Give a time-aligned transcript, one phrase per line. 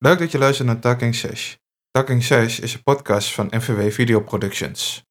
[0.00, 1.54] Leuk dat je luistert naar Talking Sesh.
[1.90, 5.04] Talking Sesh is een podcast van NVW Video Productions.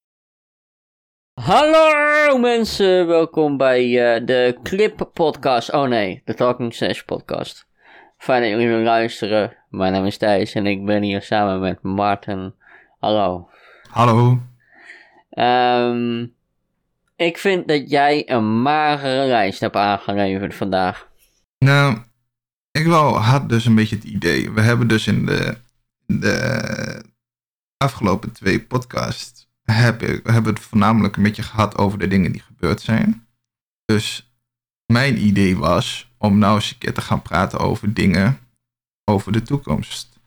[1.33, 5.73] Hallo mensen, welkom bij uh, de Clip Podcast.
[5.73, 7.67] Oh nee, de Talking Sesh Podcast.
[8.17, 9.57] Fijn dat jullie weer luisteren.
[9.69, 12.55] Mijn naam is Thijs en ik ben hier samen met Maarten.
[12.99, 13.49] Hallo.
[13.89, 14.39] Hallo.
[15.29, 16.35] Um,
[17.15, 21.09] ik vind dat jij een magere lijst hebt aangeleverd vandaag.
[21.57, 21.97] Nou,
[22.79, 24.51] ik wel had dus een beetje het idee.
[24.51, 25.57] We hebben dus in de,
[26.05, 27.03] de
[27.77, 29.47] afgelopen twee podcasts.
[29.61, 33.27] Heb ik, hebben het voornamelijk een beetje gehad over de dingen die gebeurd zijn.
[33.85, 34.31] Dus
[34.85, 38.39] mijn idee was om nou eens een keer te gaan praten over dingen
[39.03, 40.19] over de toekomst.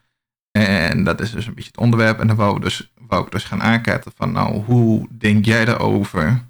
[0.51, 2.19] En dat is dus een beetje het onderwerp.
[2.21, 6.47] En dan wou, dus, wou ik dus gaan aankaarten van nou, hoe denk jij erover?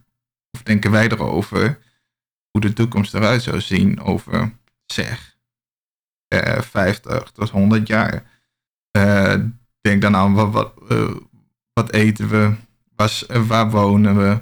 [0.50, 1.78] Of denken wij erover?
[2.50, 4.52] Hoe de toekomst eruit zou zien over,
[4.86, 5.29] zeg,
[6.38, 8.22] 50 eh, tot 100 jaar.
[8.96, 9.34] Uh,
[9.80, 11.16] denk dan aan wat, wat, uh,
[11.72, 12.54] wat eten we,
[12.96, 14.38] was, waar wonen we,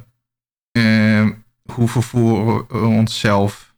[1.73, 3.75] hoe vervoeren we onszelf,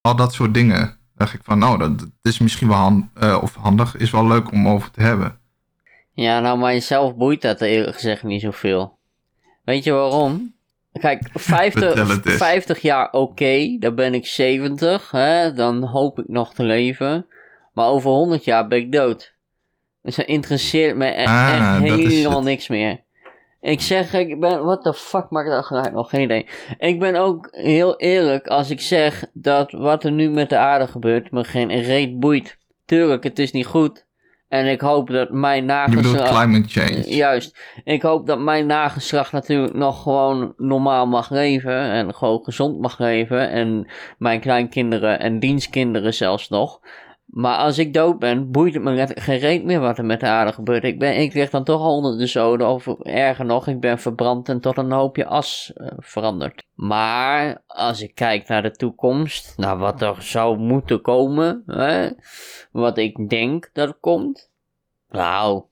[0.00, 0.98] al dat soort dingen.
[1.14, 3.06] dacht ik van, nou, dat, is misschien wel hand,
[3.40, 5.38] of handig, is wel leuk om over te hebben.
[6.12, 8.98] Ja, nou, maar jezelf boeit dat eerlijk gezegd niet zoveel.
[9.64, 10.54] Weet je waarom?
[10.92, 16.54] Kijk, 50, 50 jaar oké, okay, dan ben ik 70, hè, dan hoop ik nog
[16.54, 17.26] te leven.
[17.76, 19.34] Maar over 100 jaar ben ik dood.
[20.02, 23.00] Dus dat interesseert me echt, ah, helemaal niks meer.
[23.60, 26.10] Ik zeg, ik ben, what the fuck maakt dat geluid nog?
[26.10, 26.46] Geen idee.
[26.78, 30.86] Ik ben ook heel eerlijk als ik zeg dat wat er nu met de aarde
[30.86, 32.58] gebeurt me geen reet boeit.
[32.84, 34.06] Tuurlijk, het is niet goed.
[34.48, 36.06] En ik hoop dat mijn nageslacht...
[36.06, 37.14] Je bedoelt climate change.
[37.14, 37.58] Juist.
[37.84, 41.80] Ik hoop dat mijn nageslacht natuurlijk nog gewoon normaal mag leven.
[41.90, 43.50] En gewoon gezond mag leven.
[43.50, 43.86] En
[44.18, 46.80] mijn kleinkinderen en dienstkinderen zelfs nog.
[47.36, 50.26] Maar als ik dood ben, boeit het me geen reet meer wat er met de
[50.26, 50.84] aarde gebeurt.
[50.84, 53.98] Ik, ben, ik lig dan toch al onder de zoden, of erger nog, ik ben
[53.98, 56.64] verbrand en tot een hoopje as uh, veranderd.
[56.74, 62.10] Maar als ik kijk naar de toekomst, naar wat er zou moeten komen, hè,
[62.72, 64.50] wat ik denk dat er komt,
[65.08, 65.62] nou,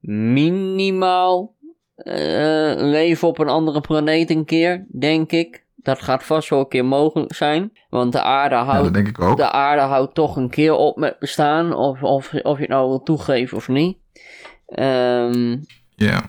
[0.00, 1.54] minimaal
[1.96, 5.63] uh, leven op een andere planeet een keer, denk ik.
[5.84, 7.72] Dat gaat vast wel een keer mogelijk zijn.
[7.88, 11.74] Want de aarde houdt, ja, De aarde houdt toch een keer op met bestaan.
[11.74, 13.98] Of, of, of je het nou wil toegeven of niet.
[14.78, 15.64] Um...
[15.88, 16.22] Ja.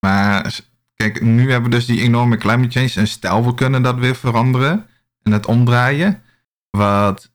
[0.00, 0.60] Maar
[0.94, 2.92] kijk, nu hebben we dus die enorme climate change.
[2.94, 4.86] En stel we kunnen dat weer veranderen.
[5.22, 6.22] En het omdraaien.
[6.70, 7.32] Wat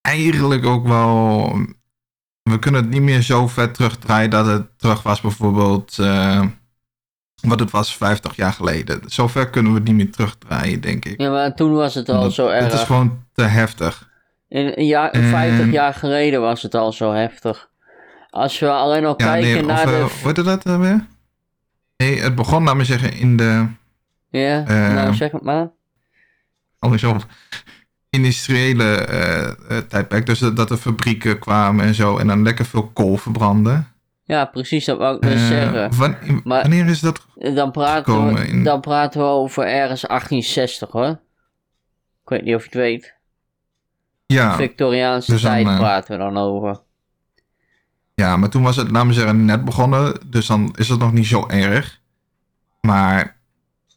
[0.00, 1.52] eigenlijk ook wel.
[2.42, 5.98] We kunnen het niet meer zo ver terugdraaien dat het terug was bijvoorbeeld.
[6.00, 6.46] Uh,
[7.40, 9.00] wat het was 50 jaar geleden.
[9.06, 11.20] Zover kunnen we het niet meer terugdraaien, denk ik.
[11.20, 12.64] Ja, maar toen was het al zo erg.
[12.64, 14.08] Het is gewoon te heftig.
[14.48, 17.68] In, ja, 50 jaar geleden was het al zo heftig.
[18.30, 19.92] Als we alleen al kijken naar de...
[19.92, 21.06] Uh, wat is dat uh, weer?
[21.96, 23.66] Nee, het begon, laat me zeggen, in de...
[24.30, 25.70] Ja, uh, nou zeg het maar.
[26.78, 27.20] Andersom.
[28.10, 29.08] Industriële
[29.70, 30.26] uh, tijdperk.
[30.26, 32.18] Dus dat er fabrieken kwamen en zo.
[32.18, 33.86] En dan lekker veel kool verbranden.
[34.28, 35.90] Ja, precies, dat wou ik dus uh, zeggen.
[36.44, 41.08] wanneer is dat dan praten, we, dan praten we over ergens 1860 hoor.
[42.22, 43.14] Ik weet niet of je het weet.
[44.26, 44.56] Ja.
[44.56, 46.80] Victoriaanse dus tijd uh, praten we dan over.
[48.14, 50.20] Ja, maar toen was het, laten we zeggen, net begonnen.
[50.26, 52.00] Dus dan is het nog niet zo erg.
[52.80, 53.36] Maar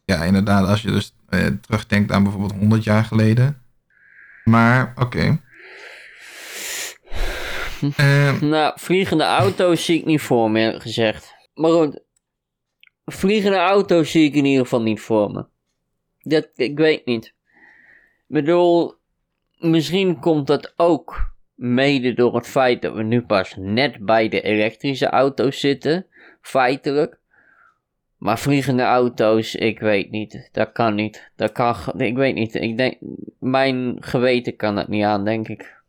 [0.06, 3.62] ja, inderdaad, als je dus uh, terugdenkt aan bijvoorbeeld 100 jaar geleden.
[4.44, 5.02] Maar oké.
[5.02, 5.42] Okay.
[7.82, 11.36] Uh, nou, vliegende auto's zie ik niet voor me, gezegd.
[11.54, 12.02] Maar goed,
[13.06, 15.46] vliegende auto's zie ik in ieder geval niet voor me.
[16.20, 17.26] Dat, ik weet niet.
[17.26, 17.34] Ik
[18.28, 18.94] bedoel,
[19.58, 24.42] misschien komt dat ook mede door het feit dat we nu pas net bij de
[24.42, 26.06] elektrische auto's zitten,
[26.42, 27.20] feitelijk.
[28.18, 30.50] Maar vliegende auto's, ik weet niet.
[30.52, 31.32] Dat kan niet.
[31.36, 32.56] Dat kan, ik weet niet.
[32.56, 32.98] Ik denk,
[33.40, 35.81] mijn geweten kan dat niet aan, denk ik.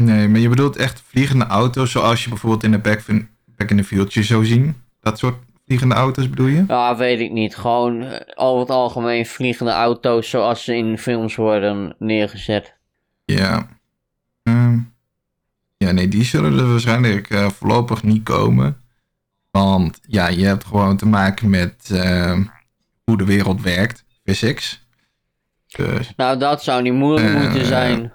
[0.00, 3.02] Nee, maar je bedoelt echt vliegende auto's zoals je bijvoorbeeld in de Back,
[3.56, 4.74] back in the Future zou zien?
[5.00, 5.36] Dat soort
[5.66, 6.64] vliegende auto's bedoel je?
[6.68, 7.56] Ja, weet ik niet.
[7.56, 12.74] Gewoon eh, over het algemeen vliegende auto's zoals ze in films worden neergezet.
[13.24, 13.68] Ja.
[14.42, 14.78] Ehm,
[15.76, 18.80] ja, nee, die zullen er waarschijnlijk uh, voorlopig niet komen.
[19.50, 22.38] Want ja, je hebt gewoon te maken met uh,
[23.04, 24.86] hoe de wereld werkt, physics.
[25.66, 28.12] Dus, nou, dat zou niet moeilijk moeten zijn.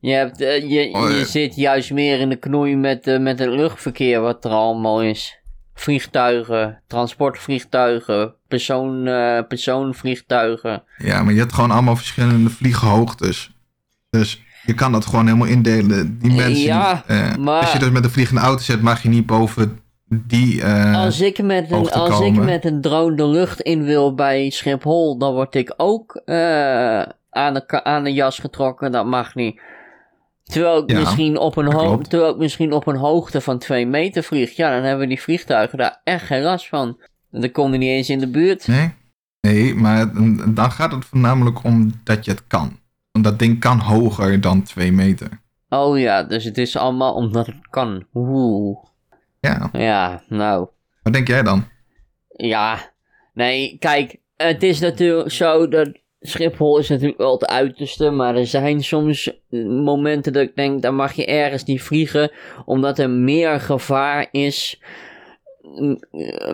[0.00, 3.38] Je, hebt, uh, je, oh, je zit juist meer in de knoei met, uh, met
[3.38, 5.38] het luchtverkeer wat er allemaal is.
[5.74, 10.82] Vliegtuigen, transportvliegtuigen, persoon, uh, persoonvliegtuigen.
[10.96, 13.50] Ja, maar je hebt gewoon allemaal verschillende vlieghoogtes.
[14.10, 16.18] Dus je kan dat gewoon helemaal indelen.
[16.18, 17.04] Die mensen, ja,
[17.38, 17.60] maar...
[17.60, 21.42] als je dus met een vliegende auto zit, mag je niet boven die als ik
[21.42, 25.54] met een Als ik met een drone de lucht in wil bij Schiphol, dan word
[25.54, 26.22] ik ook
[27.30, 28.92] aan, de, aan de jas getrokken.
[28.92, 29.60] Dat mag niet.
[30.50, 34.56] Terwijl ik, misschien op een terwijl ik misschien op een hoogte van 2 meter vlieg.
[34.56, 37.00] Ja, dan hebben die vliegtuigen daar echt geen last van.
[37.30, 38.66] Dan kom je niet eens in de buurt.
[38.66, 38.94] Nee,
[39.40, 40.12] nee maar
[40.54, 42.78] dan gaat het voornamelijk om dat je het kan.
[43.12, 45.28] Want dat ding kan hoger dan 2 meter.
[45.68, 48.06] Oh ja, dus het is allemaal omdat het kan.
[48.14, 48.78] Oeh.
[49.40, 49.68] Ja.
[49.72, 50.68] Ja, nou.
[51.02, 51.64] Wat denk jij dan?
[52.28, 52.92] Ja,
[53.34, 58.46] nee, kijk, het is natuurlijk zo dat Schiphol is natuurlijk wel het uiterste, maar er
[58.46, 59.30] zijn soms
[59.66, 62.30] momenten dat ik denk, dan mag je ergens niet vliegen,
[62.64, 64.82] omdat er meer gevaar is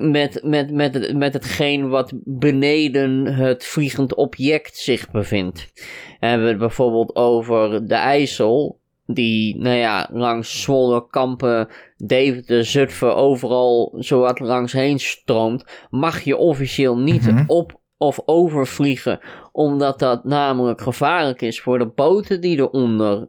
[0.00, 5.72] met, met, met, met hetgeen wat beneden het vliegend object zich bevindt.
[6.20, 13.16] Hebben we het bijvoorbeeld over de IJssel, die, nou ja, langs Zwolle, Kampen, Deventer, Zutphen,
[13.16, 17.44] overal zowat langs heen stroomt, mag je officieel niet mhm.
[17.46, 19.20] op of overvliegen,
[19.56, 23.28] omdat dat namelijk gevaarlijk is voor de boten die eronder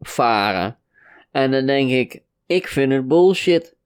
[0.00, 0.76] varen.
[1.30, 3.76] En dan denk ik, ik vind het bullshit.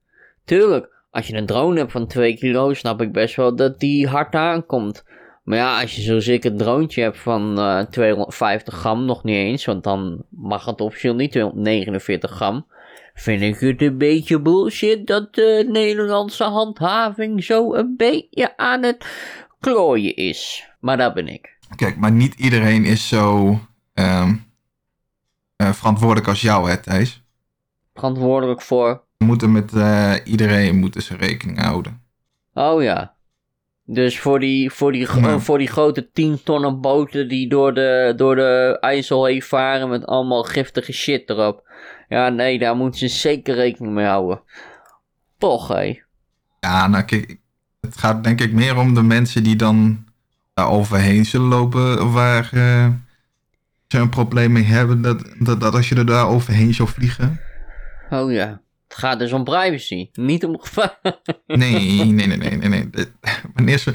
[0.45, 4.07] Tuurlijk, als je een drone hebt van 2 kilo, snap ik best wel dat die
[4.07, 5.05] hard aankomt.
[5.43, 9.35] Maar ja, als je ik een droontje hebt van uh, eh, 250 gram, nog niet
[9.35, 12.65] eens, want dan mag het officieel niet 249 gram.
[13.13, 19.05] Vind ik het een beetje bullshit dat de Nederlandse handhaving zo een beetje aan het
[19.59, 20.69] klooien is.
[20.79, 21.54] Maar dat ben ik.
[21.75, 23.47] Kijk, maar niet iedereen is zo
[23.93, 24.45] um,
[25.57, 27.23] uh, verantwoordelijk als jou, hè, Thijs?
[27.93, 29.03] Verantwoordelijk voor?
[29.17, 32.01] We moeten met uh, iedereen moeten ze rekening houden.
[32.53, 33.15] Oh ja.
[33.83, 35.07] Dus voor die, voor die,
[35.37, 40.05] voor die grote 10 tonnen boten die door de, door de IJssel heen varen met
[40.05, 41.63] allemaal giftige shit erop.
[42.09, 44.41] Ja, nee, daar moeten ze zeker rekening mee houden.
[45.37, 45.99] Toch, hé.
[46.59, 47.39] Ja, nou kijk,
[47.81, 50.05] het gaat denk ik meer om de mensen die dan
[50.55, 52.87] daar overheen zullen lopen waar uh,
[53.87, 55.01] ze een probleem mee hebben.
[55.01, 57.39] Dat, dat, dat als je er daar overheen zou vliegen.
[58.09, 58.61] Oh ja.
[58.87, 60.99] Het gaat dus om privacy, niet om gevaar.
[61.47, 62.69] Nee, nee, nee, nee, nee.
[62.69, 63.05] nee.
[63.53, 63.93] Wanneer ze...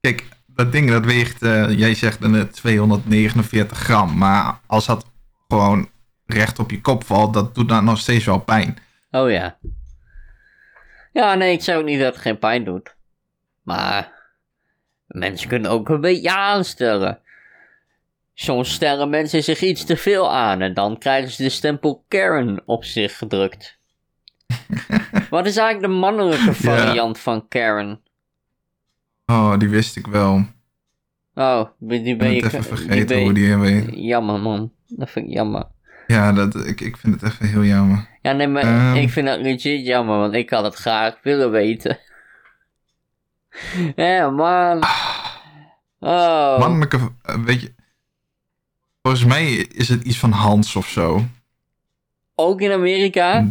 [0.00, 4.18] Kijk, dat ding dat weegt, uh, jij zegt een 249 gram.
[4.18, 5.06] Maar als dat
[5.48, 5.88] gewoon
[6.26, 8.78] recht op je kop valt, dat doet dan nog steeds wel pijn.
[9.10, 9.58] Oh ja.
[11.12, 12.96] Ja, nee, ik ook niet dat het geen pijn doet.
[13.62, 14.19] Maar
[15.10, 17.18] mensen kunnen ook een beetje aanstellen.
[18.34, 22.62] Soms stellen mensen zich iets te veel aan en dan krijgen ze de stempel Karen
[22.64, 23.78] op zich gedrukt.
[25.30, 28.00] Wat is eigenlijk de mannelijke variant van Karen?
[29.26, 30.44] Oh, die wist ik wel.
[31.34, 32.44] Oh, die ben je...
[32.44, 33.88] even vergeten hoe die heet.
[33.92, 34.72] Jammer, man.
[34.86, 35.64] Dat vind ik jammer.
[36.06, 38.08] Ja, dat, ik, ik vind het even heel jammer.
[38.22, 38.94] Ja, nee, maar ehm.
[38.94, 41.98] ik vind het legit jammer, want ik had het graag willen weten.
[43.96, 44.82] Ja, man.
[46.00, 46.58] Oh.
[46.58, 47.74] Mannelijke, eh, weet je...
[49.02, 51.24] Volgens mij is het iets van Hans of zo.
[52.34, 53.46] Ook in Amerika?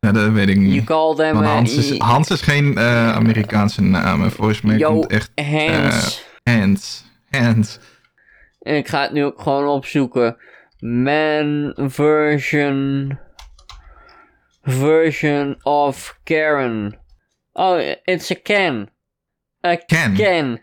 [0.00, 0.72] Ja, dat weet ik niet.
[0.72, 1.42] You call them...
[1.42, 4.30] Hans, is, Hans is geen uh, Amerikaanse naam.
[4.30, 5.30] Volgens mij Yo, komt echt...
[5.34, 6.24] Hans.
[6.44, 7.04] Uh, Hans.
[7.30, 7.78] Hans.
[8.60, 10.36] Ik ga het nu ook gewoon opzoeken.
[10.78, 13.18] Man version...
[14.62, 16.98] Version of Karen.
[17.58, 18.88] Oh, it's a can.
[19.66, 20.14] A can.
[20.14, 20.60] Can.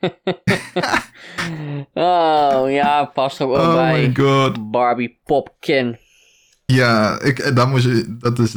[1.94, 3.92] oh, ja, past er ook oh bij.
[3.92, 4.70] Oh my god.
[4.70, 5.98] Barbie Popkin.
[6.66, 8.56] Ja, ik, daar moest je, dat is,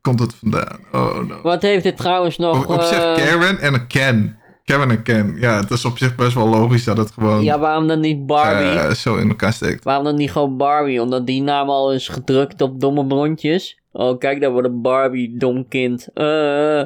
[0.00, 0.78] komt het vandaan.
[0.92, 1.40] Oh no.
[1.42, 2.64] Wat heeft dit trouwens nog...
[2.64, 3.14] Op, op zich uh...
[3.14, 4.38] Karen en een Ken.
[4.64, 5.36] Kevin en Ken.
[5.40, 7.44] Ja, het is op zich best wel logisch dat het gewoon...
[7.44, 8.72] Ja, waarom dan niet Barbie?
[8.72, 9.84] Uh, zo in elkaar steekt.
[9.84, 11.02] Waarom dan niet gewoon Barbie?
[11.02, 13.80] Omdat die naam al is gedrukt op domme blondjes.
[13.92, 16.08] Oh, kijk, daar wordt een Barbie, dom kind.
[16.14, 16.82] Uh,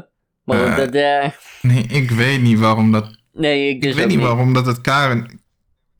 [0.57, 0.93] maar uh, dat...
[1.63, 3.19] Nee, ik weet niet waarom dat...
[3.33, 5.41] Nee, ik, dus ik weet niet, waarom dat het Karen,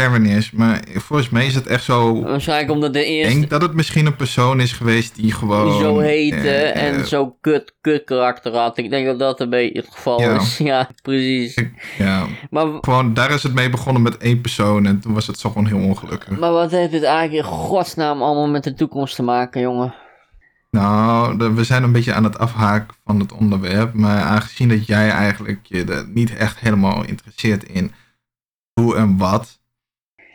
[0.09, 2.23] is, maar volgens mij is het echt zo...
[2.23, 3.33] Waarschijnlijk omdat de eerste...
[3.33, 5.71] Ik denk dat het misschien een persoon is geweest die gewoon...
[5.71, 8.79] Die zo heette eh, en zo kut, kut karakter had.
[8.79, 10.59] Ik denk dat dat een beetje het geval is.
[10.71, 11.65] Ja, precies.
[11.99, 15.39] ja, maar, gewoon daar is het mee begonnen met één persoon en toen was het
[15.39, 16.39] zo gewoon heel ongelukkig.
[16.39, 19.95] Maar wat heeft dit eigenlijk in godsnaam allemaal met de toekomst te maken, jongen?
[20.71, 23.93] Nou, we zijn een beetje aan het afhaken van het onderwerp.
[23.95, 27.93] Maar aangezien dat jij eigenlijk je er niet echt helemaal interesseert in
[28.73, 29.61] hoe en wat,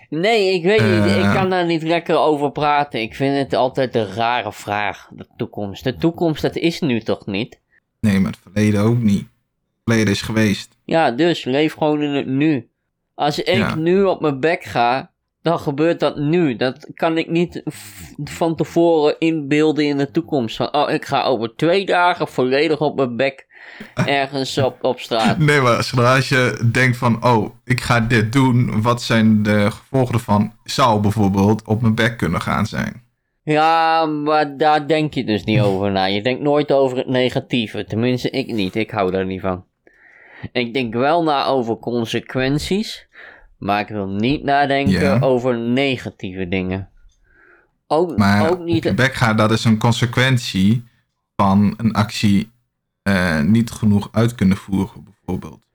[0.09, 1.15] Nee, ik weet niet.
[1.15, 1.33] Ik eh.
[1.33, 3.01] kan daar niet lekker over praten.
[3.01, 5.83] Ik vind het altijd een rare vraag, de toekomst.
[5.83, 7.59] De toekomst, dat is nu toch niet?
[7.99, 9.21] Nee, maar het verleden ook niet.
[9.21, 10.77] Het verleden is geweest.
[10.83, 12.69] Ja, dus leef gewoon in het nu.
[13.13, 15.11] Als ik nu op mijn bek ga,
[15.45, 16.55] dan gebeurt dat nu.
[16.55, 17.61] Dat kan ik niet
[18.23, 20.55] van tevoren inbeelden in de toekomst.
[20.55, 23.47] Van, oh, ik ga over twee dagen volledig op mijn bek
[24.05, 25.37] ergens op, op straat.
[25.37, 30.13] Nee, maar zodra je denkt van, oh, ik ga dit doen, wat zijn de gevolgen
[30.13, 30.53] ervan?
[30.63, 33.03] Zou bijvoorbeeld op mijn bek kunnen gaan zijn.
[33.43, 36.05] Ja, maar daar denk je dus niet over na.
[36.05, 37.85] Je denkt nooit over het negatieve.
[37.85, 38.75] Tenminste, ik niet.
[38.75, 39.65] Ik hou daar niet van.
[40.51, 43.07] Ik denk wel na over consequenties.
[43.57, 46.89] Maar ik wil niet nadenken over negatieve dingen.
[47.87, 48.95] Ook, maar ook niet.
[48.95, 50.83] Bek gaat, dat is een consequentie
[51.35, 52.51] van een actie
[53.03, 55.65] uh, niet genoeg uit kunnen voeren, bijvoorbeeld.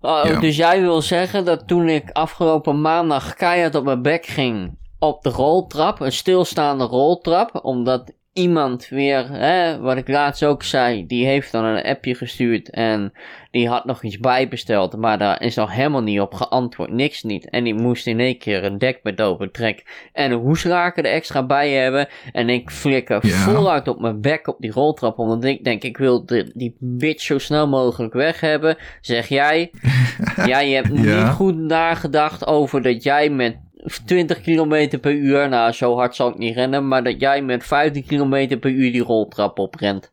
[0.00, 4.76] Oh, Dus jij wil zeggen dat toen ik afgelopen maandag keihard op mijn bek ging
[4.98, 11.06] op de roltrap, een stilstaande roltrap, omdat iemand weer, hè, wat ik laatst ook zei,
[11.06, 13.12] die heeft dan een appje gestuurd en
[13.50, 17.50] die had nog iets bijbesteld, maar daar is nog helemaal niet op geantwoord, niks niet.
[17.50, 21.70] En die moest in één keer een dekbed overtrek en een hoeslaken er extra bij
[21.70, 22.08] hebben.
[22.32, 23.36] En ik flikker ja.
[23.36, 27.22] voluit op mijn bek op die roltrap, omdat ik denk, ik wil de, die bitch
[27.22, 28.76] zo snel mogelijk weg hebben.
[29.00, 29.70] Zeg jij,
[30.46, 33.56] jij hebt niet goed nagedacht over dat jij met
[34.04, 35.48] 20 km per uur.
[35.48, 36.88] Nou, zo hard zal ik niet rennen.
[36.88, 40.12] Maar dat jij met 15 km per uur die roltrap oprent.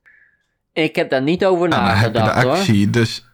[0.74, 2.92] Ik heb daar niet over nou, nagedacht heb je de actie, hoor.
[2.92, 3.26] Dus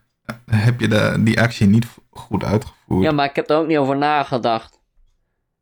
[0.45, 3.03] heb je de, die actie niet goed uitgevoerd.
[3.03, 4.79] Ja, maar ik heb er ook niet over nagedacht.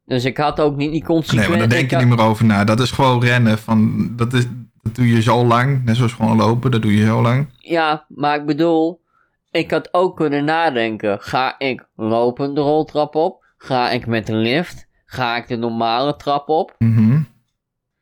[0.05, 1.49] Dus ik had ook niet die consequenties.
[1.49, 2.63] Nee, maar daar denk je niet meer over na.
[2.63, 3.57] Dat is gewoon rennen.
[3.57, 4.47] Van, dat, is,
[4.81, 5.85] dat doe je zo lang.
[5.85, 7.47] Net zoals gewoon lopen, dat doe je zo lang.
[7.57, 9.03] Ja, maar ik bedoel...
[9.51, 11.21] Ik had ook kunnen nadenken.
[11.21, 13.44] Ga ik lopen de roltrap op?
[13.65, 14.87] Ga ik met de lift?
[15.05, 16.75] Ga ik de normale trap op?
[16.77, 17.27] Mm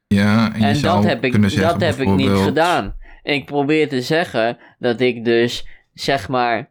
[0.08, 2.96] Ja, en, en dat heb ik, dat heb ik niet gedaan.
[3.24, 6.70] Ik probeer te zeggen dat ik dus, zeg maar,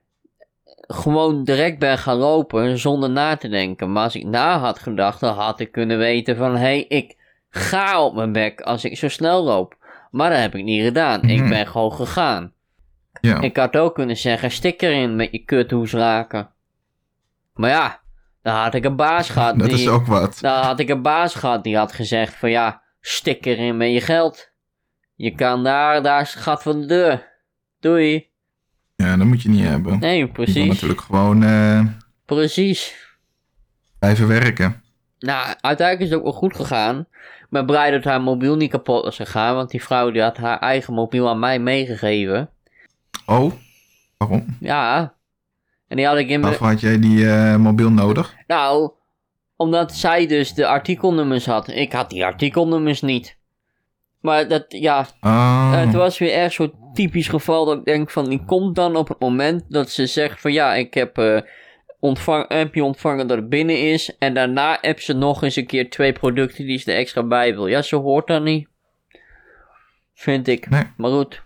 [0.87, 3.93] gewoon direct ben gaan lopen zonder na te denken.
[3.93, 6.53] Maar als ik na had gedacht, dan had ik kunnen weten van...
[6.53, 7.17] Hé, hey, ik
[7.51, 9.77] ga op mijn bek als ik zo snel loop.
[10.11, 11.23] Maar dat heb ik niet gedaan.
[11.23, 11.49] Ik mhm.
[11.49, 12.53] ben gewoon gegaan.
[13.21, 13.41] Ja.
[13.41, 16.51] Ik had ook kunnen zeggen, stik erin met je kuthoes raken.
[17.55, 18.02] Maar ja,
[18.43, 19.59] dan had ik een baas gehad.
[19.59, 20.39] Dat is ook wat.
[20.41, 24.01] Dan had ik een baas gehad die had gezegd van ja, stik erin met je
[24.01, 24.51] geld.
[25.15, 27.31] Je kan daar, daar is het gat van de deur.
[27.81, 28.31] Doei.
[28.97, 29.99] Ja, dat moet je niet hebben.
[29.99, 30.55] Nee, precies.
[30.55, 31.43] Je moet natuurlijk gewoon...
[31.43, 31.87] Uh,
[32.27, 33.11] precies.
[33.99, 34.83] Blijven werken.
[35.19, 36.99] Nou, uiteindelijk is het ook wel goed gegaan.
[37.41, 39.55] Ik ben blij dat haar mobiel niet kapot is gegaan.
[39.55, 42.51] Want die vrouw die had haar eigen mobiel aan mij meegegeven.
[43.27, 43.53] Oh,
[44.17, 44.57] waarom?
[44.61, 45.15] Ja,
[45.93, 48.35] en die had ik in Waarvoor had jij die uh, mobiel nodig?
[48.47, 48.91] Nou,
[49.57, 51.69] omdat zij dus de artikelnummers had.
[51.69, 53.37] Ik had die artikelnummers niet.
[54.21, 55.73] Maar dat, ja, oh.
[55.73, 59.09] het was weer erg zo'n typisch geval dat ik denk van, die komt dan op
[59.09, 61.41] het moment dat ze zegt van, ja, ik heb uh,
[62.01, 64.17] ontvang, appje ontvangen dat het binnen is.
[64.19, 67.55] En daarna heb ze nog eens een keer twee producten die ze er extra bij
[67.55, 67.67] wil.
[67.67, 68.69] Ja, zo hoort dat niet.
[70.15, 70.71] Vind ik.
[70.71, 70.85] Nee.
[70.97, 71.43] Maar goed.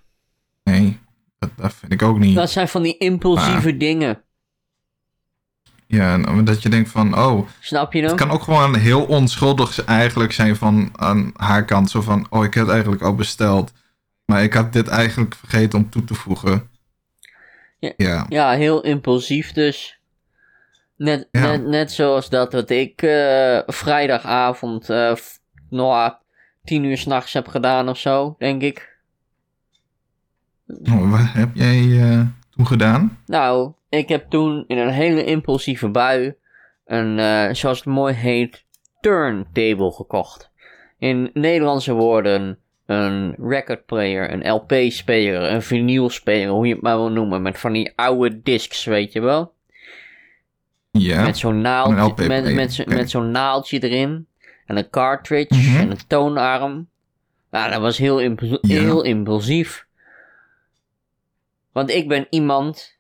[0.65, 0.99] Nee,
[1.39, 2.35] dat, dat, vind ik ook niet.
[2.35, 4.25] Dat zijn van die impulsieve dingen.
[5.87, 7.49] Ja, dat je denkt van, oh.
[7.61, 8.11] Snap je nog?
[8.11, 11.91] Het kan ook gewoon heel onschuldig eigenlijk zijn van aan haar kant.
[11.91, 13.73] Zo van, oh, ik heb het eigenlijk al besteld.
[14.25, 16.69] Maar ik had dit eigenlijk vergeten om toe te voegen.
[17.79, 18.27] Ja, ja.
[18.29, 20.01] ja heel impulsief dus.
[20.97, 25.15] Net, net, net zoals dat wat ik uh, vrijdagavond uh,
[25.71, 26.13] nou,
[26.65, 28.99] tien uur s'nachts heb gedaan of zo, denk ik.
[30.67, 32.21] Oh, wat heb jij uh,
[32.57, 33.19] toen gedaan?
[33.27, 36.35] Nou, ik heb toen in een hele impulsieve bui
[36.85, 38.65] een, uh, zoals het mooi heet,
[39.01, 40.51] turntable gekocht.
[40.99, 47.11] In Nederlandse woorden een record player, een LP-speler, een vinylspeler, hoe je het maar wil
[47.11, 47.43] noemen.
[47.43, 49.55] Met van die oude discs, weet je wel?
[50.91, 51.25] Ja.
[51.25, 54.27] Met zo'n naaldje, met, met, met zo'n naaldje erin.
[54.67, 55.81] En een cartridge mhm.
[55.81, 56.89] en een toonarm.
[57.51, 58.19] Nou, dat was heel,
[58.61, 59.87] heel impulsief.
[61.73, 62.96] Want ik ben iemand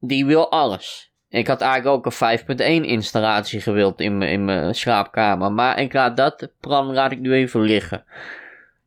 [0.00, 1.12] die wil alles.
[1.28, 5.52] Ik had eigenlijk ook een 5.1 installatie gewild in mijn, in mijn slaapkamer.
[5.52, 8.04] Maar ik laat dat plan laat ik nu even liggen.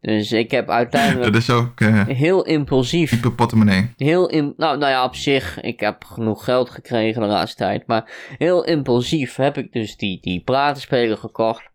[0.01, 1.32] Dus ik heb uiteindelijk.
[1.34, 1.80] Dat is ook.
[1.80, 3.10] Uh, heel impulsief.
[3.10, 3.94] Type portemonnee.
[3.98, 5.62] Heel in, nou, nou ja, op zich.
[5.62, 7.88] Ik heb genoeg geld gekregen de laatste tijd.
[7.88, 11.70] Maar heel impulsief heb ik dus die, die platenspeler gekocht.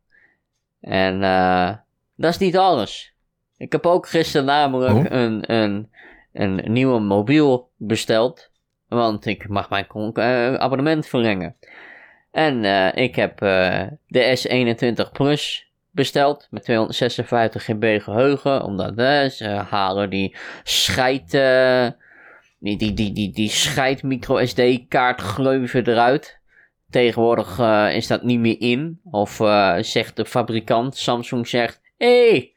[0.80, 1.70] En uh,
[2.16, 3.14] dat is niet alles.
[3.56, 5.04] Ik heb ook gisteren namelijk oh.
[5.08, 5.90] een, een,
[6.32, 8.50] een nieuwe mobiel besteld.
[8.88, 11.56] Want ik mag mijn uh, abonnement verlengen.
[12.30, 18.62] En uh, ik heb uh, de S21 Plus besteld met 256 GB geheugen.
[18.62, 18.94] Omdat
[19.32, 21.30] ze halen die scheid,
[22.58, 26.38] die, die, die, die, die scheid micro SD kaart gleuven eruit.
[26.90, 27.58] Tegenwoordig
[27.92, 29.00] is dat niet meer in.
[29.10, 29.36] Of
[29.80, 31.80] zegt de fabrikant, Samsung zegt...
[31.96, 32.55] Hé, hey,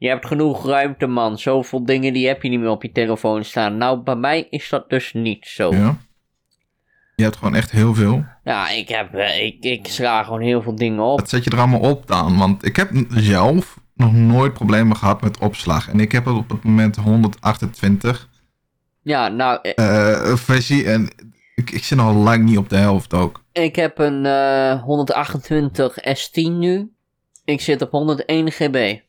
[0.00, 1.38] je hebt genoeg ruimte man.
[1.38, 3.76] Zoveel dingen die heb je niet meer op je telefoon staan.
[3.76, 5.74] Nou, bij mij is dat dus niet zo.
[5.74, 5.96] Ja.
[7.16, 8.24] Je hebt gewoon echt heel veel.
[8.44, 11.18] Ja, ik, heb, uh, ik, ik sla gewoon heel veel dingen op.
[11.18, 12.38] Dat zet je er allemaal op dan?
[12.38, 15.88] Want ik heb zelf nog nooit problemen gehad met opslag.
[15.88, 18.28] En ik heb op het moment 128.
[19.02, 19.72] Ja, nou...
[19.74, 21.10] Uh, versie en
[21.54, 23.44] ik, ik zit nog lang niet op de helft ook.
[23.52, 26.92] Ik heb een uh, 128 S10 nu.
[27.44, 29.08] Ik zit op 101 GB.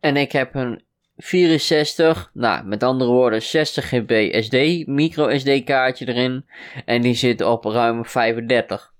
[0.00, 0.82] En ik heb een
[1.16, 6.44] 64, nou met andere woorden 60 GB SD, micro SD kaartje erin.
[6.84, 8.92] En die zit op ruim 35.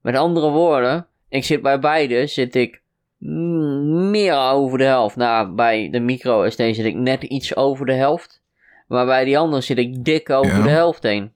[0.00, 2.80] Met andere woorden, ik zit bij beide zit ik
[3.18, 5.16] meer over de helft.
[5.16, 8.42] Nou, bij de micro SD zit ik net iets over de helft.
[8.86, 11.32] Maar bij die andere zit ik dik over de helft heen.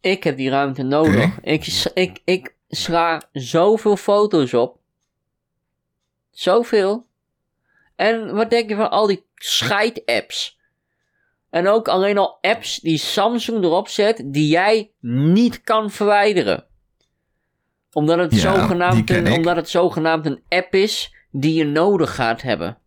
[0.00, 1.38] Ik heb die ruimte nodig.
[1.42, 4.78] Ik, ik, ik sla zoveel foto's op.
[6.30, 7.06] Zoveel.
[7.96, 10.58] En wat denk je van al die scheid-apps?
[11.50, 16.64] En ook alleen al apps die Samsung erop zet, die jij niet kan verwijderen.
[17.92, 22.78] Omdat het, zogenaamd, een, omdat het zogenaamd een app is die je nodig gaat hebben.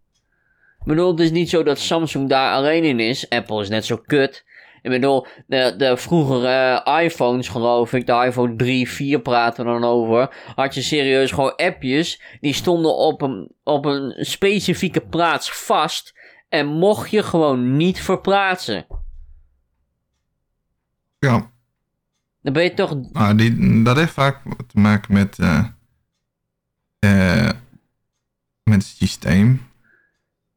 [0.80, 3.30] Ik bedoel, het is niet zo dat Samsung daar alleen in is.
[3.30, 4.46] Apple is net zo kut.
[4.82, 9.84] Ik bedoel, de, de vroegere iPhones, geloof ik, de iPhone 3, 4 praten we dan
[9.84, 10.36] over.
[10.56, 12.22] Had je serieus gewoon appjes.
[12.42, 16.18] Die stonden op een, op een specifieke plaats vast.
[16.50, 18.86] En mocht je gewoon niet verplaatsen.
[21.20, 21.52] Ja.
[22.42, 22.98] Dan ben je toch.
[23.14, 25.38] Ah, die, dat heeft vaak te maken met.
[25.40, 25.66] Uh,
[27.00, 27.50] uh,
[28.64, 29.69] met het systeem.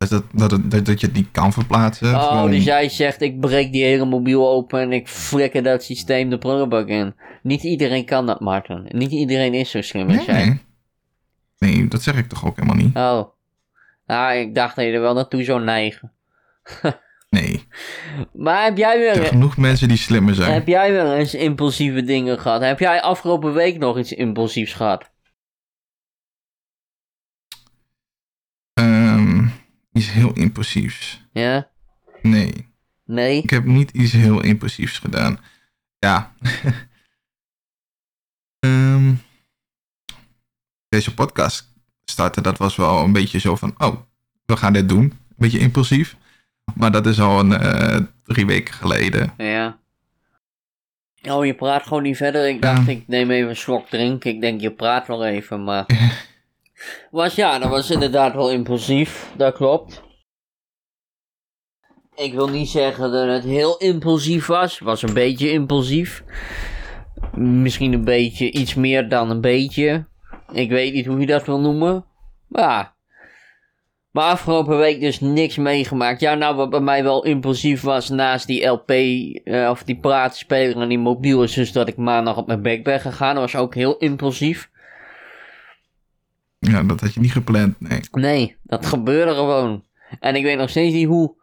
[0.09, 2.15] Dat, dat, dat, dat je het niet kan verplaatsen.
[2.15, 6.31] Oh, dus jij zegt ik breek die hele mobiel open en ik flikker dat systeem
[6.31, 7.15] de prullenbak in.
[7.43, 8.87] Niet iedereen kan dat, Martin.
[8.89, 10.61] Niet iedereen is zo slim als jij.
[11.59, 12.97] Nee, dat zeg ik toch ook helemaal niet.
[12.97, 13.23] Oh.
[14.07, 16.13] Nou, ik dacht dat je er wel naartoe zou neigen.
[17.31, 17.67] nee.
[18.33, 19.23] Maar heb jij weer...
[19.23, 20.53] Er genoeg mensen die slimmer zijn.
[20.53, 22.61] Heb jij wel eens impulsieve dingen gehad?
[22.61, 25.11] Heb jij afgelopen week nog iets impulsiefs gehad?
[29.93, 31.27] Iets heel impulsiefs.
[31.33, 31.69] Ja?
[32.23, 32.69] Nee.
[33.05, 33.43] Nee?
[33.43, 35.39] Ik heb niet iets heel impulsiefs gedaan.
[35.99, 36.33] Ja.
[38.61, 39.21] um,
[40.89, 41.73] deze podcast
[42.05, 43.97] starten, dat was wel een beetje zo van, oh,
[44.45, 45.03] we gaan dit doen.
[45.03, 46.17] Een beetje impulsief.
[46.75, 49.35] Maar dat is al een uh, drie weken geleden.
[49.37, 49.81] Ja.
[51.23, 52.49] Oh, je praat gewoon niet verder.
[52.49, 54.31] Ik dacht, ik neem even een slok drinken.
[54.31, 55.87] Ik denk, je praat wel even, maar...
[57.11, 60.03] Was ja, dat was inderdaad wel impulsief, dat klopt.
[62.15, 64.79] Ik wil niet zeggen dat het heel impulsief was.
[64.79, 66.25] Het was een beetje impulsief.
[67.35, 70.07] Misschien een beetje, iets meer dan een beetje.
[70.53, 72.05] Ik weet niet hoe je dat wil noemen.
[72.49, 72.95] Maar.
[74.11, 76.21] Maar afgelopen week dus niks meegemaakt.
[76.21, 80.81] Ja, nou, wat bij mij wel impulsief was naast die LP, uh, of die praatspeler
[80.83, 83.35] en die mobiel, is dus dat ik maandag op mijn bek ben gegaan.
[83.35, 84.71] Dat was ook heel impulsief.
[86.71, 88.01] Ja, dat had je niet gepland, nee.
[88.11, 89.85] Nee, dat gebeurde gewoon.
[90.21, 91.35] En ik weet nog steeds niet hoe.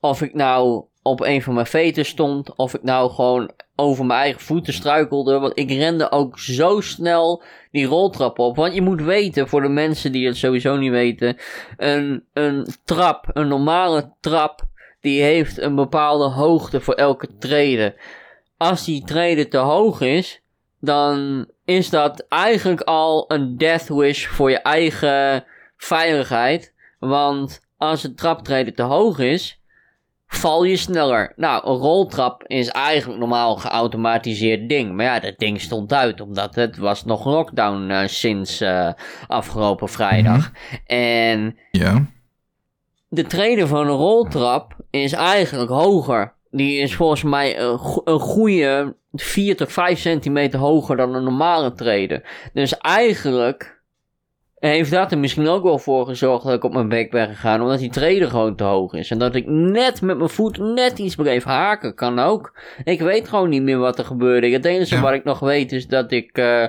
[0.00, 2.56] Of ik nou op een van mijn veten stond.
[2.56, 5.38] Of ik nou gewoon over mijn eigen voeten struikelde.
[5.38, 8.56] Want ik rende ook zo snel die roltrap op.
[8.56, 11.36] Want je moet weten, voor de mensen die het sowieso niet weten.
[11.76, 14.62] Een, een trap, een normale trap.
[15.00, 17.96] Die heeft een bepaalde hoogte voor elke trede.
[18.56, 20.42] Als die trede te hoog is.
[20.80, 25.44] Dan is dat eigenlijk al een death wish voor je eigen
[25.76, 26.72] veiligheid.
[26.98, 29.60] Want als het traptreden te hoog is,
[30.26, 31.32] val je sneller.
[31.36, 34.94] Nou, een roltrap is eigenlijk normaal een geautomatiseerd ding.
[34.96, 38.92] Maar ja, dat ding stond uit, omdat het was nog lockdown uh, sinds uh,
[39.26, 40.50] afgelopen vrijdag.
[40.50, 40.98] Mhm.
[40.98, 42.06] En ja.
[43.08, 46.32] de treden van een roltrap is eigenlijk hoger.
[46.56, 51.72] Die is volgens mij een, een goede 4 tot 5 centimeter hoger dan een normale
[51.72, 52.22] treden.
[52.52, 53.82] Dus eigenlijk
[54.58, 57.60] heeft dat er misschien ook wel voor gezorgd dat ik op mijn bek ben gegaan.
[57.60, 59.10] Omdat die treden gewoon te hoog is.
[59.10, 61.94] En dat ik net met mijn voet net iets bleef haken.
[61.94, 62.58] Kan ook.
[62.84, 64.50] Ik weet gewoon niet meer wat er gebeurde.
[64.50, 66.66] Het enige wat ik nog weet is dat ik uh,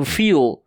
[0.00, 0.62] viel.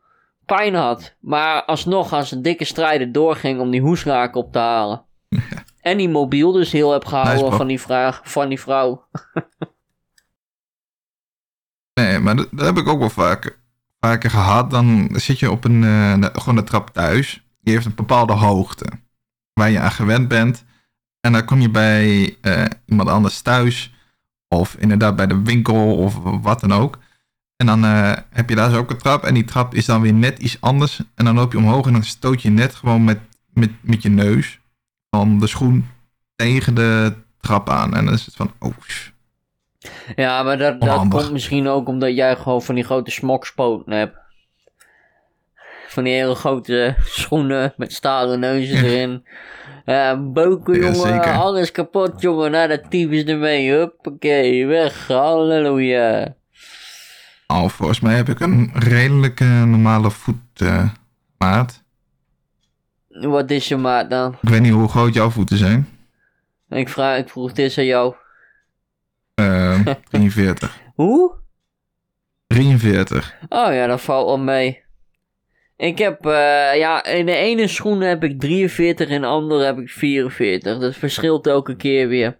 [0.45, 1.15] Pijn had.
[1.19, 5.01] Maar alsnog als een dikke strijder doorging om die hoesraak op te halen.
[5.83, 9.07] En die mobiel dus heel heb gehouden van, die vraag, van die vrouw.
[11.99, 13.59] nee, maar dat, heb ik ook wel vaker,
[13.99, 14.71] vaker gehad.
[14.71, 17.45] Dan zit je op een, uh, gewoon de trap thuis.
[17.61, 18.85] Die heeft een bepaalde hoogte.
[19.53, 20.65] Waar je aan gewend bent.
[21.19, 23.93] En dan kom je bij uh, iemand anders thuis.
[24.47, 26.99] Of inderdaad bij de winkel of wat dan ook.
[27.55, 29.23] En dan uh, heb je daar zo ook een trap.
[29.23, 31.01] En die trap is dan weer net iets anders.
[31.15, 33.19] En dan loop je omhoog en dan stoot je net gewoon met,
[33.53, 34.61] met, met je neus
[35.13, 35.89] van de schoen
[36.35, 37.95] tegen de trap aan.
[37.95, 38.73] En dan is het van, oh.
[40.15, 44.17] Ja, maar dat, dat komt misschien ook omdat jij gewoon van die grote smokspoten hebt.
[45.87, 49.27] Van die hele grote schoenen met stalen neuzen erin.
[49.85, 51.21] Ja, boken, jongen.
[51.21, 52.51] alles kapot, jongen.
[52.51, 53.69] Naar de tyfus ermee.
[53.69, 55.07] Huppakee, weg.
[55.07, 56.35] Halleluja.
[57.47, 61.82] Oh, volgens mij heb ik een redelijke normale voetmaat.
[63.13, 64.37] Wat is je maat dan?
[64.41, 65.87] Ik weet niet hoe groot jouw voeten zijn.
[66.69, 68.15] Ik, vraag, ik vroeg dit aan jou.
[69.41, 70.79] Uh, 43.
[70.95, 71.33] hoe?
[72.47, 73.35] 43.
[73.49, 74.83] Oh ja, dat valt wel mee.
[75.77, 76.31] Ik heb, uh,
[76.75, 80.79] ja, in de ene schoen heb ik 43, in de andere heb ik 44.
[80.79, 82.37] Dat verschilt elke keer weer.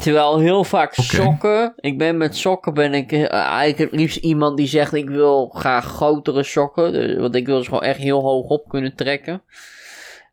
[0.00, 1.72] Terwijl heel vaak sokken.
[1.76, 5.48] Ik ben met sokken ben ik uh, eigenlijk het liefst iemand die zegt ik wil
[5.48, 6.92] graag grotere sokken.
[6.92, 9.42] Dus, want ik wil ze gewoon echt heel hoog op kunnen trekken.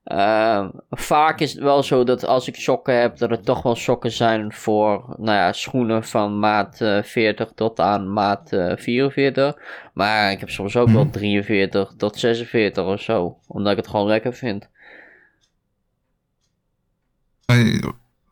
[0.05, 3.75] Uh, vaak is het wel zo dat als ik sokken heb, dat het toch wel
[3.75, 8.71] sokken zijn voor nou ja, schoenen van maat uh, eh, 40 tot aan maat uh,
[8.71, 9.57] eh, 44.
[9.93, 11.97] Maar ik heb soms ook wel 43 mhm.
[11.97, 14.69] tot 46 of zo, omdat ik het gewoon lekker vind.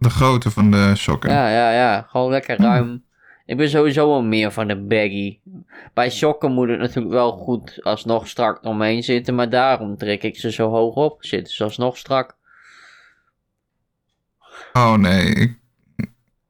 [0.01, 1.31] De grootte van de sokken.
[1.31, 2.05] Ja, ja, ja.
[2.09, 3.03] Gewoon lekker ruim.
[3.45, 5.39] Ik ben sowieso wel meer van de baggy.
[5.93, 9.35] Bij sokken moet het natuurlijk wel goed alsnog strak omheen zitten.
[9.35, 11.25] Maar daarom trek ik ze zo hoog op.
[11.25, 12.35] Zitten ze alsnog strak.
[14.73, 15.57] Oh nee.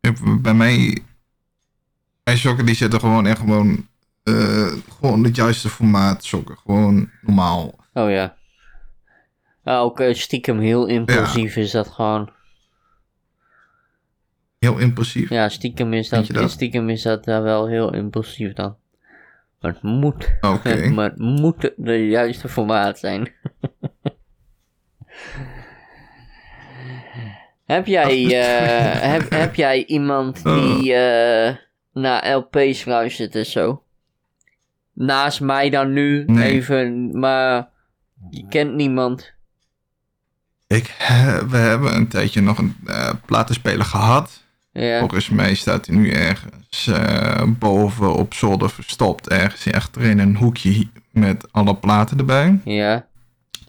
[0.02, 0.98] Ik, bij mij...
[2.24, 3.88] Mijn sokken die zitten gewoon echt gewoon...
[4.24, 6.58] Uh, gewoon het juiste formaat sokken.
[6.58, 7.76] Gewoon normaal.
[7.94, 8.36] Oh ja.
[9.64, 12.40] Ook uh, stiekem heel impulsief is dat gewoon.
[14.62, 15.30] Heel impulsief.
[15.30, 16.52] Ja, stiekem is dat, dat?
[16.52, 18.76] Stiekem is dat uh, wel heel impulsief dan.
[19.60, 20.32] Maar het moet.
[20.42, 20.88] Okay.
[20.96, 23.32] maar het moet de juiste formaat zijn.
[27.66, 31.56] heb jij, uh, heb, heb jij iemand die uh,
[31.94, 33.84] naar LP's luistert en zo?
[34.94, 37.70] Naast mij dan nu even, maar
[38.30, 39.34] je kent niemand.
[40.68, 40.96] Ik,
[41.50, 44.41] we hebben een tijdje nog een uh, platenspeler gehad.
[44.72, 45.00] Ja.
[45.00, 49.30] Volgens mij staat hij nu ergens uh, boven op zolder verstopt.
[49.30, 52.60] Ergens achter in een hoekje met alle platen erbij.
[52.64, 53.06] Ja.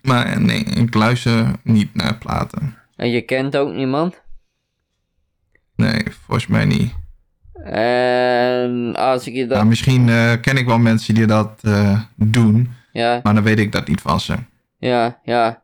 [0.03, 2.77] Maar nee, ik luister niet naar platen.
[2.97, 4.21] En je kent ook niemand?
[5.77, 6.95] Nee, volgens mij niet.
[7.65, 9.57] En als ik je dat...
[9.57, 12.71] Nou, misschien uh, ken ik wel mensen die dat uh, doen.
[12.93, 13.21] Ja.
[13.23, 14.35] Maar dan weet ik dat niet van ze.
[14.79, 15.62] Ja, ja.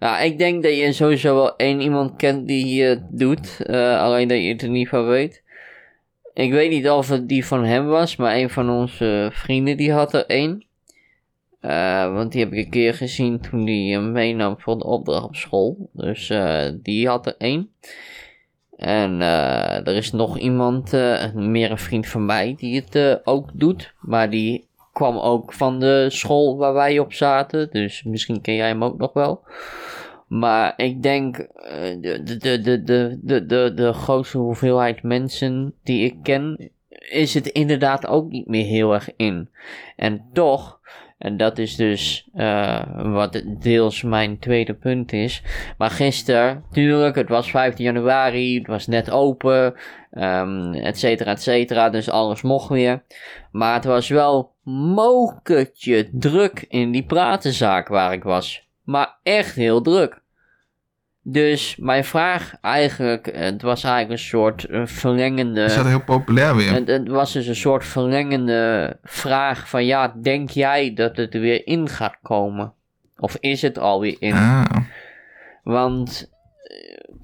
[0.00, 3.60] Nou, ik denk dat je sowieso wel één iemand kent die het doet.
[3.66, 5.42] Uh, alleen dat je het er niet van weet.
[6.34, 9.92] Ik weet niet of het die van hem was, maar een van onze vrienden die
[9.92, 10.64] had er één.
[11.62, 15.24] Uh, want die heb ik een keer gezien toen die hem meenam voor de opdracht
[15.24, 15.90] op school.
[15.92, 17.70] Dus uh, die had er één.
[18.76, 20.92] En er is nog iemand,
[21.34, 23.94] meer een vriend van mij, die het ook doet.
[24.00, 27.70] Maar die kwam ook van de school waar wij op zaten.
[27.70, 29.44] Dus misschien ken jij hem ook nog wel.
[30.26, 36.16] Maar ik denk de, de, de, de, de, de, de grootste hoeveelheid mensen die ik
[36.22, 36.70] ken,
[37.10, 39.48] is het inderdaad ook niet meer heel erg in.
[39.96, 40.80] En toch,
[41.20, 45.42] en dat is dus uh, wat deels mijn tweede punt is.
[45.78, 49.74] Maar gisteren, tuurlijk, het was 15 januari, het was net open,
[50.12, 51.90] um, et cetera, et cetera.
[51.90, 53.02] Dus alles mocht weer.
[53.52, 54.54] Maar het was wel
[54.94, 58.68] mokertje druk in die pratenzaak waar ik was.
[58.82, 60.19] Maar echt heel druk.
[61.22, 65.62] Dus mijn vraag eigenlijk, het was eigenlijk een soort verlengende...
[65.62, 66.72] Is dat heel populair weer?
[66.72, 71.40] Het, het, was dus een soort verlengende vraag van ja, denk jij dat het er
[71.40, 72.74] weer in gaat komen?
[73.16, 74.32] Of is het alweer in?
[74.32, 74.76] Ah.
[75.62, 76.30] Want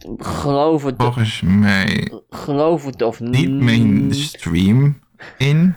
[0.07, 0.95] uh, geloof het...
[0.97, 2.13] Volgens mij...
[2.29, 3.33] Geloof het of niet...
[3.33, 5.01] Niet mainstream
[5.39, 5.77] in,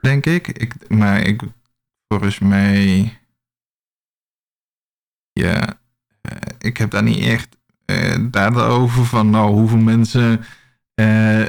[0.00, 0.48] denk ik.
[0.48, 1.42] ik maar ik,
[2.08, 3.12] volgens mij...
[5.32, 5.80] Ja,
[6.22, 7.57] uh, ik heb daar niet echt
[8.30, 11.06] daarover van nou, hoeveel mensen uh,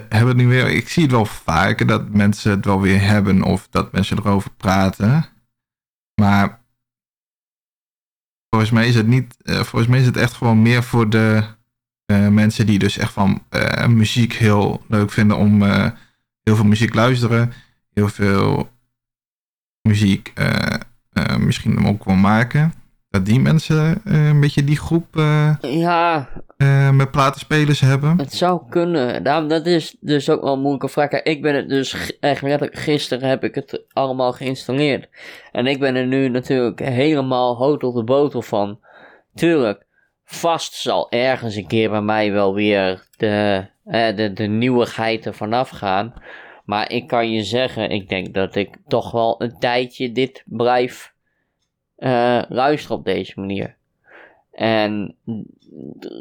[0.10, 0.68] hebben het nu weer.
[0.68, 4.52] Ik zie het wel vaker dat mensen het wel weer hebben of dat mensen erover
[4.52, 5.26] praten.
[6.22, 6.62] Maar
[8.50, 9.38] volgens mij is het niet.
[9.44, 11.44] Uh, volgens mij is het echt gewoon meer voor de
[12.32, 13.44] mensen die dus echt van
[13.88, 15.62] muziek heel leuk vinden om
[16.42, 17.54] heel veel muziek luisteren.
[17.94, 18.72] Heel veel
[19.82, 20.34] muziek
[21.38, 22.74] misschien ook wel maken.
[23.10, 25.16] Dat die mensen een beetje die groep
[25.62, 26.30] ja,
[26.92, 28.18] met platenspelers hebben?
[28.18, 29.24] Het zou kunnen.
[29.24, 31.12] Daarom, dat is dus ook wel een moeilijke vraag.
[31.12, 35.10] ik ben het dus echt gisteren heb ik het allemaal geïnstalleerd.
[35.52, 38.80] En ik ben er nu natuurlijk helemaal hout op de botel van.
[39.36, 39.86] Tuurlijk,
[40.26, 45.34] vast zal ergens een keer bij mij wel weer de, eh, de, de nieuwigheid er
[45.34, 46.14] vanaf gaan.
[46.66, 51.14] Maar ik kan je zeggen, ik denk dat ik toch wel een tijdje dit blijf
[52.00, 53.76] uh, luisteren op deze manier.
[54.52, 55.16] En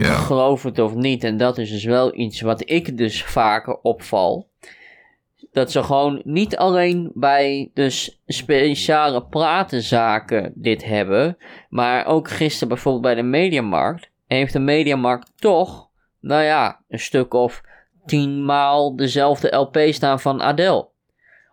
[0.00, 4.48] geloof het of niet, en dat is dus wel iets wat ik dus vaker opval.
[5.52, 11.36] Dat ze gewoon niet alleen bij dus speciale platenzaken dit hebben,
[11.68, 15.88] maar ook gisteren bijvoorbeeld bij de Mediamarkt, heeft de Mediamarkt toch,
[16.20, 17.62] nou ja, een stuk of
[18.06, 20.88] tienmaal dezelfde LP staan van Adele.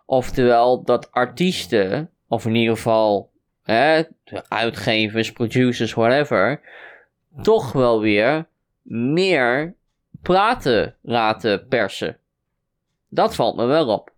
[0.06, 3.30] Oftewel dat artiesten, of in ieder geval
[3.66, 4.02] hè,
[4.48, 6.60] uitgevers, producers, whatever,
[7.42, 8.46] toch wel weer
[8.82, 9.74] meer
[10.22, 12.18] praten laten persen.
[13.08, 14.12] Dat valt me wel op.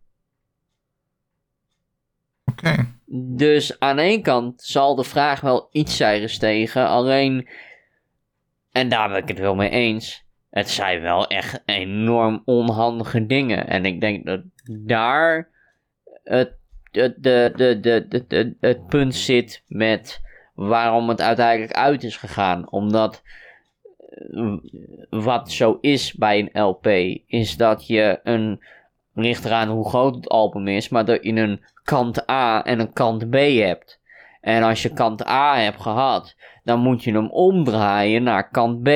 [2.44, 2.96] Oké.
[3.36, 6.88] Dus aan één kant zal de vraag wel iets zijn gestegen.
[6.88, 7.48] Alleen,
[8.72, 10.24] en daar ben ik het wel mee eens.
[10.50, 13.66] Het zijn wel echt enorm onhandige dingen.
[13.66, 15.48] En ik denk dat daar
[16.24, 16.57] het,
[16.98, 17.80] de, de,
[18.28, 20.20] de, het punt zit met
[20.54, 22.70] waarom het uiteindelijk uit is gegaan.
[22.70, 23.22] Omdat
[24.08, 24.52] eh,
[25.10, 26.86] wat zo is bij een LP,
[27.26, 28.60] is dat je een,
[29.14, 32.92] ligt eraan hoe groot het album is, maar dat je een kant A en een
[32.92, 34.00] kant B hebt.
[34.40, 38.88] En als je kant A hebt gehad, dan moet je hem omdraaien naar kant B.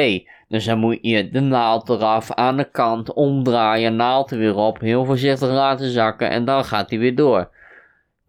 [0.48, 4.80] Dus dan moet je de naald eraf, aan de kant omdraaien, naald er weer op,
[4.80, 7.50] heel voorzichtig laten zakken en dan gaat hij weer door.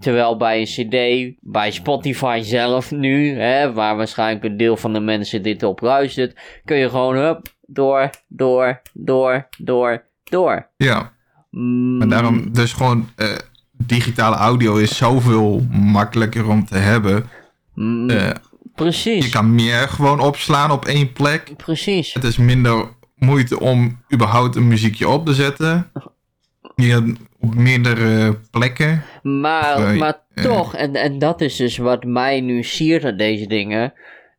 [0.04, 5.00] Terwijl bij een CD, bij Spotify zelf nu, hè, waar waarschijnlijk een deel van de
[5.00, 10.68] mensen dit op luistert, kun je gewoon hup, door, door, door, door, door.
[10.78, 11.12] Ja.
[11.52, 12.02] Mm.
[12.02, 13.28] En daarom, dus gewoon uh,
[13.72, 17.30] digitale audio is zoveel makkelijker om te hebben.
[17.74, 18.30] Mm, uh,
[18.76, 19.26] precies.
[19.26, 21.54] Je kan meer gewoon opslaan op één plek.
[21.58, 22.14] Precies.
[22.14, 25.92] Het is minder moeite om überhaupt een muziekje op te zetten.
[26.76, 29.04] Je op meerdere plekken.
[29.24, 33.94] Maar, maar toch, en, en dat is dus wat mij nu siert aan deze dingen.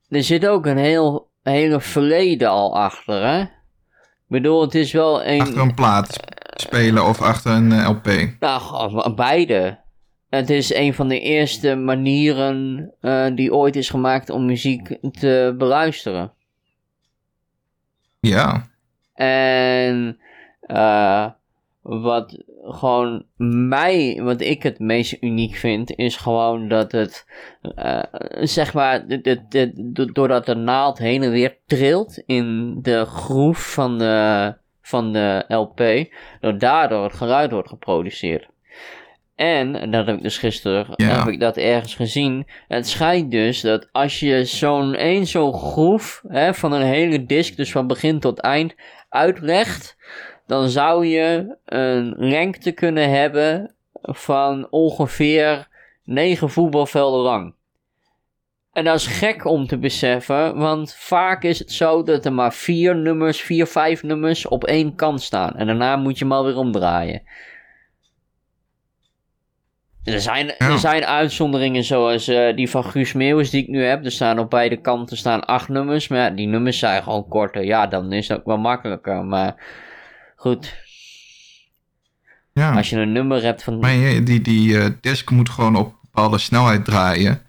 [0.08, 3.40] Er zit ook een heel, hele verleden al achter, hè?
[3.40, 5.40] Ik bedoel, het is wel een...
[5.40, 6.20] Achter een plaat
[6.54, 8.36] spelen of achter een eh, LP?
[8.40, 9.78] Nou, beide.
[10.28, 15.54] Het is een van de eerste manieren uh, die ooit is gemaakt om muziek te
[15.58, 16.32] beluisteren.
[18.20, 18.68] Ja.
[19.14, 20.18] En
[20.66, 21.26] uh,
[21.80, 23.24] wat gewoon
[23.68, 27.26] mij, wat ik het meest uniek vind, is gewoon dat het,
[27.76, 28.02] uh,
[28.40, 29.04] zeg maar,
[30.12, 36.08] doordat de naald heen en weer trilt in de groef van de, van de LP,
[36.40, 38.48] dat daardoor het geluid wordt geproduceerd.
[39.34, 42.46] En, dat heb ik dus gisteren, heb ik dat ergens gezien.
[42.68, 47.56] Het schijnt dus dat als je zo'n één zo'n groef hè, van een hele disc,
[47.56, 48.74] dus van begin tot eind,
[49.08, 49.96] uitlegt,
[50.46, 55.68] dan zou je een lengte kunnen hebben van ongeveer
[56.04, 57.54] 9 voetbalvelden lang.
[58.72, 62.52] En dat is gek om te beseffen, want vaak is het zo dat er maar
[62.52, 65.56] vier nummers, vier, vijf nummers op één kant staan.
[65.56, 67.22] En daarna moet je hem alweer omdraaien.
[70.04, 74.04] Er zijn, er zijn uitzonderingen zoals uh, die van Guus Meeuwis die ik nu heb.
[74.04, 76.08] Er staan op beide kanten staan acht nummers.
[76.08, 77.64] Maar ja, die nummers zijn gewoon korter.
[77.64, 79.24] Ja, dan is ook wel makkelijker.
[79.24, 79.56] Maar
[80.44, 80.76] Goed.
[82.52, 82.76] Ja.
[82.76, 83.78] Als je een nummer hebt van...
[83.78, 87.42] Maar die, die uh, disk moet gewoon op bepaalde snelheid draaien.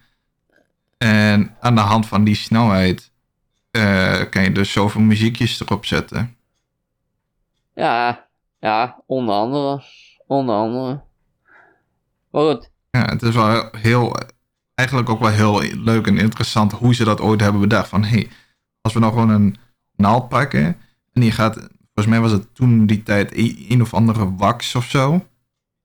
[0.97, 3.11] En aan de hand van die snelheid
[3.71, 6.35] uh, kan je dus zoveel muziekjes erop zetten.
[7.73, 8.27] Ja,
[8.59, 9.83] ja, onder andere.
[10.27, 11.01] Onder andere.
[12.31, 12.69] Maar goed.
[12.91, 14.15] Ja, het is wel heel,
[14.75, 17.89] eigenlijk ook wel heel leuk en interessant hoe ze dat ooit hebben bedacht.
[17.89, 18.29] Van hé, hey,
[18.81, 19.57] als we nou gewoon een
[19.95, 20.65] naald pakken
[21.13, 23.31] en die gaat Volgens mij was het toen die tijd
[23.69, 25.25] een of andere wax of zo.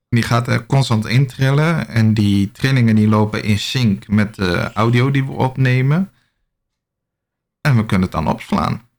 [0.09, 1.87] Die gaat er constant in trillen.
[1.87, 6.11] En die trillingen die lopen in sync met de audio die we opnemen.
[7.61, 8.89] En we kunnen het dan opslaan.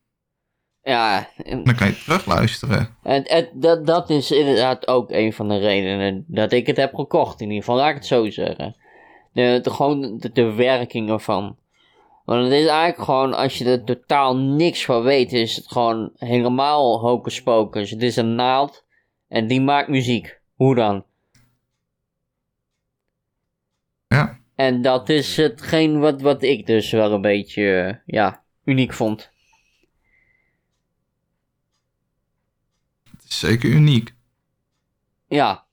[0.83, 1.29] Ja.
[1.45, 2.97] Dan kan je terugluisteren.
[3.03, 6.95] En, en dat, dat is inderdaad ook een van de redenen dat ik het heb
[6.95, 7.41] gekocht.
[7.41, 8.77] In ieder geval, laat ik het zo zeggen.
[9.33, 11.57] De, de gewoon de, de werking ervan.
[12.25, 16.11] Want het is eigenlijk gewoon, als je er totaal niks van weet, is het gewoon
[16.15, 17.91] helemaal hocus pocus.
[17.91, 18.85] Het is een naald
[19.29, 20.41] en die maakt muziek.
[20.55, 21.05] Hoe dan?
[24.09, 24.41] Ja.
[24.55, 29.31] En dat is hetgeen wat, wat ik dus wel een beetje, ja, uniek vond.
[33.11, 34.15] Het is zeker uniek.
[35.29, 35.65] Ja.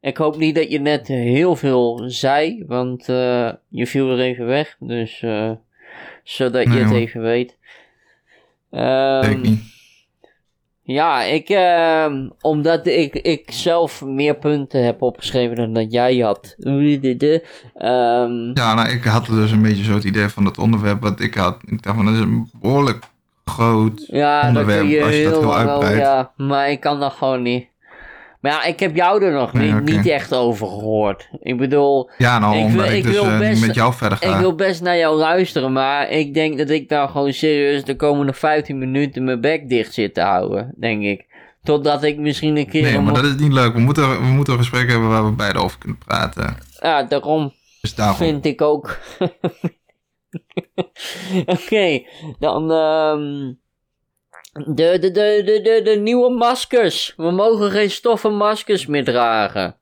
[0.00, 4.46] Ik hoop niet dat je net heel veel zei, want uh, je viel er even
[4.46, 4.76] weg.
[4.78, 5.52] Dus, uh,
[6.26, 7.56] zodat je het even weet.
[8.70, 9.60] Um, niet.
[10.82, 16.54] Ja, ik, uh, omdat ik, ik zelf meer punten heb opgeschreven dan dat jij had.
[16.58, 21.20] Um, ja, nou, ik had dus een beetje zo het idee van het onderwerp wat
[21.20, 21.60] ik had.
[21.64, 23.04] Ik dacht van, dat is een behoorlijk
[23.44, 25.98] groot ja, onderwerp je als je dat heel uitbreidt.
[25.98, 27.68] Ja, maar ik kan dat gewoon niet.
[28.46, 31.28] Maar ja, ik heb jou er nog niet, niet echt over gehoord.
[31.40, 32.10] Ik bedoel...
[32.18, 34.34] Ja, nou, ik, omdat ik, dus wil uh, best, met jou verder ga.
[34.34, 37.96] Ik wil best naar jou luisteren, maar ik denk dat ik daar gewoon serieus de
[37.96, 41.26] komende 15 minuten mijn bek dicht zit te houden, denk ik.
[41.62, 42.82] Totdat ik misschien een keer...
[42.82, 43.72] Nee, maar dat is niet leuk.
[43.72, 46.56] We moeten, we moeten een gesprek hebben waar we beide over kunnen praten.
[46.80, 48.16] Ja, daarom, dus daarom.
[48.16, 48.98] vind ik ook.
[51.46, 52.02] Oké,
[52.38, 52.70] dan...
[52.70, 53.58] Um,
[54.64, 57.14] de, de, de, de, de, de nieuwe maskers.
[57.16, 59.76] We mogen geen stoffen maskers meer dragen.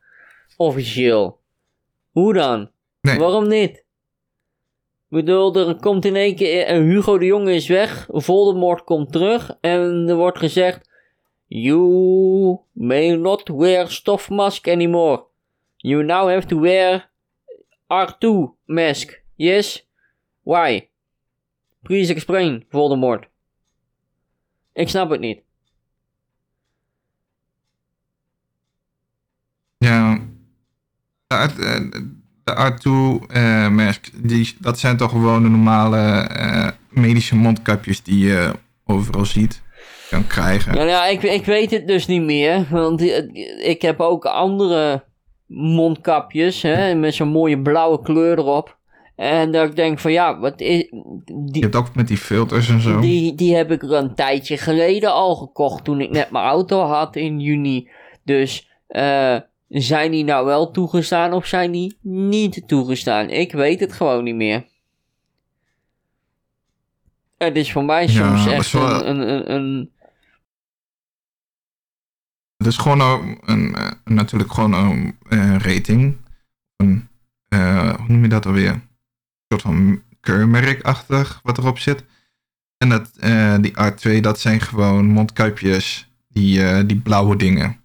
[0.56, 1.38] Officieel.
[2.10, 2.70] Hoe dan?
[3.00, 3.18] Nee.
[3.18, 3.76] Waarom niet?
[5.10, 6.66] Ik bedoel, er komt in één keer...
[6.66, 8.08] En Hugo de Jonge is weg.
[8.10, 9.56] Voldemort komt terug.
[9.60, 10.92] En er wordt gezegd...
[11.46, 15.24] You may not wear stuff mask anymore.
[15.76, 17.10] You now have to wear
[17.88, 18.28] R2
[18.64, 19.22] mask.
[19.36, 19.88] Yes?
[20.42, 20.88] Why?
[21.82, 23.28] Please explain, Voldemort.
[24.74, 25.40] Ik snap het niet.
[29.78, 30.18] Ja,
[31.26, 32.02] de
[32.44, 38.52] R2-mask, uh, dat zijn toch gewoon de normale uh, medische mondkapjes die je
[38.84, 39.62] overal ziet,
[40.10, 40.74] kan krijgen.
[40.74, 43.00] Ja, ja ik, ik weet het dus niet meer, want
[43.62, 45.04] ik heb ook andere
[45.46, 48.78] mondkapjes hè, met zo'n mooie blauwe kleur erop.
[49.16, 50.90] En dat ik denk van ja, wat is...
[51.24, 53.00] Die, je hebt ook met die filters en zo.
[53.00, 56.80] Die, die heb ik er een tijdje geleden al gekocht toen ik net mijn auto
[56.80, 57.88] had in juni.
[58.22, 59.36] Dus uh,
[59.68, 63.30] zijn die nou wel toegestaan of zijn die niet toegestaan?
[63.30, 64.64] Ik weet het gewoon niet meer.
[67.36, 69.90] Het is voor mij soms echt een, een, een,
[72.56, 76.16] Het is gewoon een, een, natuurlijk gewoon een, een rating.
[76.76, 77.08] Een,
[77.48, 78.82] uh, hoe noem je dat alweer?
[79.48, 82.04] Soort van keurmerkachtig wat erop zit.
[82.76, 87.80] En dat, uh, die R2, dat zijn gewoon mondkuipjes, die, uh, die blauwe dingen.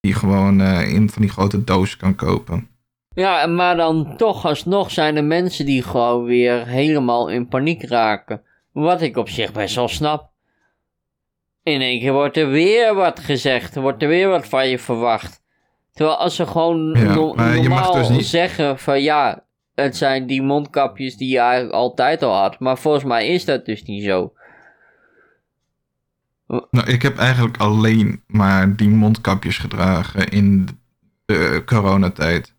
[0.00, 2.68] Die je gewoon uh, in van die grote doos kan kopen.
[3.14, 8.42] Ja, maar dan toch alsnog zijn er mensen die gewoon weer helemaal in paniek raken.
[8.72, 10.30] Wat ik op zich best wel snap.
[11.62, 15.42] In één keer wordt er weer wat gezegd, wordt er weer wat van je verwacht.
[15.92, 18.26] Terwijl als ze gewoon ja, no normaal dus niet...
[18.26, 22.58] zeggen van ja, het zijn die mondkapjes die je eigenlijk altijd al had.
[22.58, 24.32] Maar volgens mij is dat dus niet zo.
[26.46, 30.68] Nou, ik heb eigenlijk alleen maar die mondkapjes gedragen in
[31.24, 32.54] de coronatijd.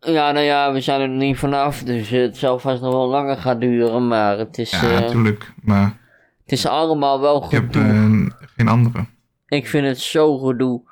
[0.00, 3.36] Ja, nou ja, we zijn er niet vanaf, dus het zal vast nog wel langer
[3.36, 4.70] gaan duren, maar het is...
[4.70, 5.96] Ja, uh, natuurlijk, maar...
[6.42, 7.66] Het is allemaal wel gedoe.
[7.66, 9.06] Ik heb uh, geen andere.
[9.46, 10.82] Ik vind het zo gedoe.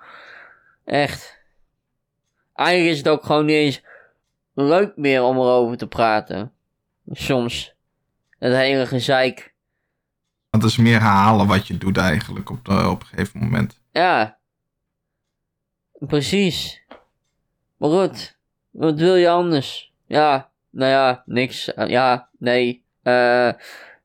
[0.85, 1.39] Echt.
[2.55, 3.83] Eigenlijk is het ook gewoon niet eens
[4.57, 6.53] leuk meer om erover te praten.
[7.11, 7.75] Soms.
[8.39, 9.55] Het hele gezeik.
[10.51, 13.81] Want het is meer herhalen wat je doet eigenlijk op, de, op een gegeven moment.
[13.93, 14.39] Ja.
[15.99, 16.83] Precies.
[17.77, 18.37] Maar goed.
[18.71, 19.93] Wat wil je anders?
[20.07, 20.51] Ja.
[20.71, 21.73] Nou ja, niks.
[21.87, 22.85] Ja, nee.
[23.03, 23.51] Eh,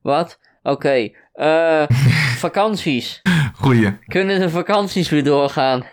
[0.00, 0.38] wat?
[0.62, 1.10] Oké.
[1.32, 1.84] Eh,
[2.46, 3.22] vakanties.
[3.54, 3.98] Goeie.
[4.06, 5.86] Kunnen de vakanties weer doorgaan?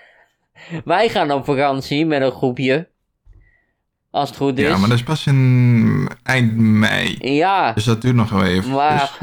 [0.86, 2.90] Wij gaan op vakantie met een groepje.
[4.12, 4.68] Als het goed is.
[4.68, 7.16] Ja, maar dat is pas in eind mei.
[7.20, 7.74] Ja.
[7.74, 8.72] Dus dat duurt nog wel even.
[8.72, 9.18] Maar,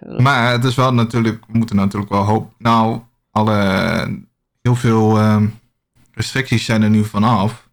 [0.00, 0.20] dus.
[0.20, 2.52] maar het is wel natuurlijk, we moeten natuurlijk wel hoop.
[2.58, 4.24] Nou, alle,
[4.62, 5.42] heel veel uh,
[6.12, 7.68] restricties zijn er nu vanaf.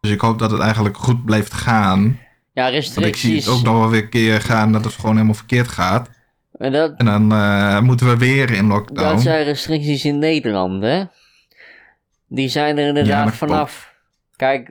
[0.00, 2.18] Dus ik hoop dat het eigenlijk goed blijft gaan.
[2.52, 2.94] Ja, restricties.
[2.94, 5.34] Want ik zie het ook nog wel weer een keer gaan dat het gewoon helemaal
[5.34, 6.10] verkeerd gaat.
[6.58, 9.08] En, dat, en dan uh, moeten we weer in lockdown.
[9.08, 11.04] Dat zijn restricties in Nederland, hè?
[12.28, 13.91] Die zijn er inderdaad ja, vanaf.
[14.42, 14.68] Kijk,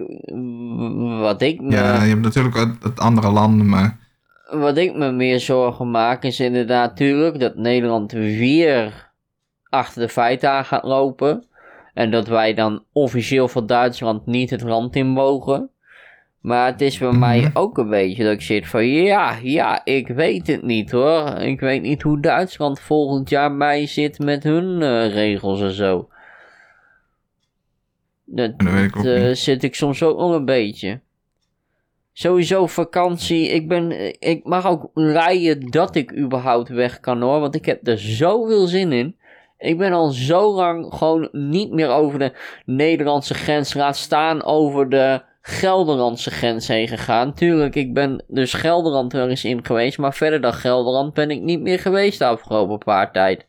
[1.19, 1.71] wat ik me...
[1.71, 3.97] Ja, je hebt natuurlijk het andere landen, maar...
[4.49, 9.11] Wat ik me meer zorgen maak is inderdaad natuurlijk dat Nederland weer
[9.69, 11.45] achter de feiten aan gaat lopen.
[11.93, 15.69] En dat wij dan officieel van Duitsland niet het land in mogen.
[16.41, 17.49] Maar het is bij mij mhm.
[17.53, 21.27] ook een beetje dat ik zit van ja, ja, ik weet het niet hoor.
[21.27, 26.09] Ik weet niet hoe Duitsland volgend jaar bij zit met hun uh, regels en zo.
[28.33, 30.99] Dat, dat uh, zit ik soms ook nog een beetje.
[32.13, 33.47] Sowieso vakantie.
[33.47, 37.39] Ik, ben, ik mag ook rijden dat ik überhaupt weg kan hoor.
[37.39, 39.15] Want ik heb er zoveel zin in.
[39.57, 42.31] Ik ben al zo lang gewoon niet meer over de
[42.65, 43.73] Nederlandse grens.
[43.73, 47.33] Laat staan over de Gelderlandse grens heen gegaan.
[47.33, 49.97] Tuurlijk, ik ben dus Gelderland wel eens in geweest.
[49.97, 53.45] Maar verder dan Gelderland ben ik niet meer geweest de afgelopen paar tijd.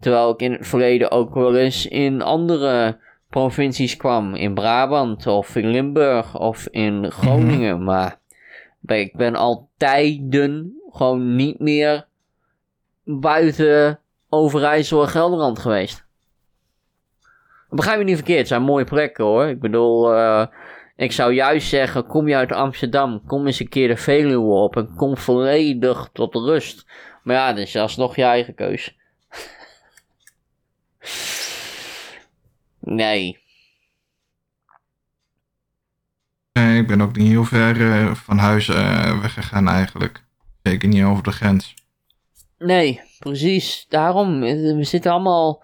[0.00, 2.98] Terwijl ik in het verleden ook wel eens in andere
[3.30, 4.34] provincies kwam.
[4.34, 7.76] In Brabant of in Limburg of in Groningen.
[7.76, 7.84] Mhm.
[7.84, 8.18] Maar
[8.86, 12.06] ik ben al tijden gewoon niet meer
[13.04, 16.04] buiten Overijssel en Gelderland geweest.
[17.70, 19.46] Begrijp me niet verkeerd, het zijn mooie plekken hoor.
[19.46, 20.46] Ik bedoel, uh,
[20.96, 24.76] ik zou juist zeggen, kom je uit Amsterdam, kom eens een keer de Veluwe op
[24.76, 26.86] en kom volledig tot rust.
[27.22, 28.98] Maar ja, dat is alsnog je eigen keus.
[32.90, 33.38] Nee.
[36.52, 40.24] Nee, ik ben ook niet heel ver uh, van huis uh, weggegaan eigenlijk.
[40.62, 41.74] Zeker niet over de grens.
[42.58, 43.86] Nee, precies.
[43.88, 45.62] Daarom, we zitten allemaal...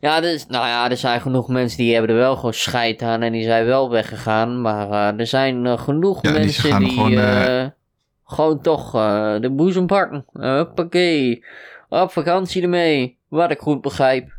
[0.00, 3.22] Ja, dus, nou ja, er zijn genoeg mensen die hebben er wel gewoon scheid aan
[3.22, 4.60] en die zijn wel weggegaan.
[4.60, 7.66] Maar uh, er zijn uh, genoeg ja, mensen die, die gewoon, uh,
[8.24, 8.90] gewoon, toch
[9.40, 10.24] de boezem pakken.
[10.32, 11.44] Hoppakee.
[11.88, 13.18] Op vakantie ermee.
[13.28, 14.37] Wat ik goed begrijp.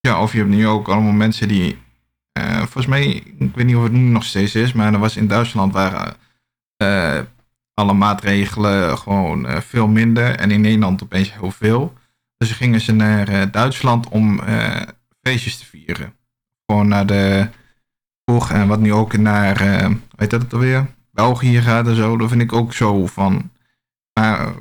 [0.00, 1.78] Ja, of je hebt nu ook allemaal mensen die...
[2.58, 3.06] volgens mij,
[3.38, 6.16] ik weet niet of het nu nog steeds is, maar er was in Duitsland waren
[7.74, 10.36] alle maatregelen gewoon uh, veel minder.
[10.36, 11.94] En in Nederland opeens heel veel.
[12.36, 14.40] Dus gingen ze naar Duitsland om
[15.22, 16.14] feestjes te vieren.
[16.66, 17.48] Gewoon naar de
[18.24, 20.86] Boeg en wat nu ook naar, weet dat het alweer?
[21.12, 22.16] België gaat en zo.
[22.16, 23.50] Dat vind ik ook zo van.
[24.20, 24.54] Maar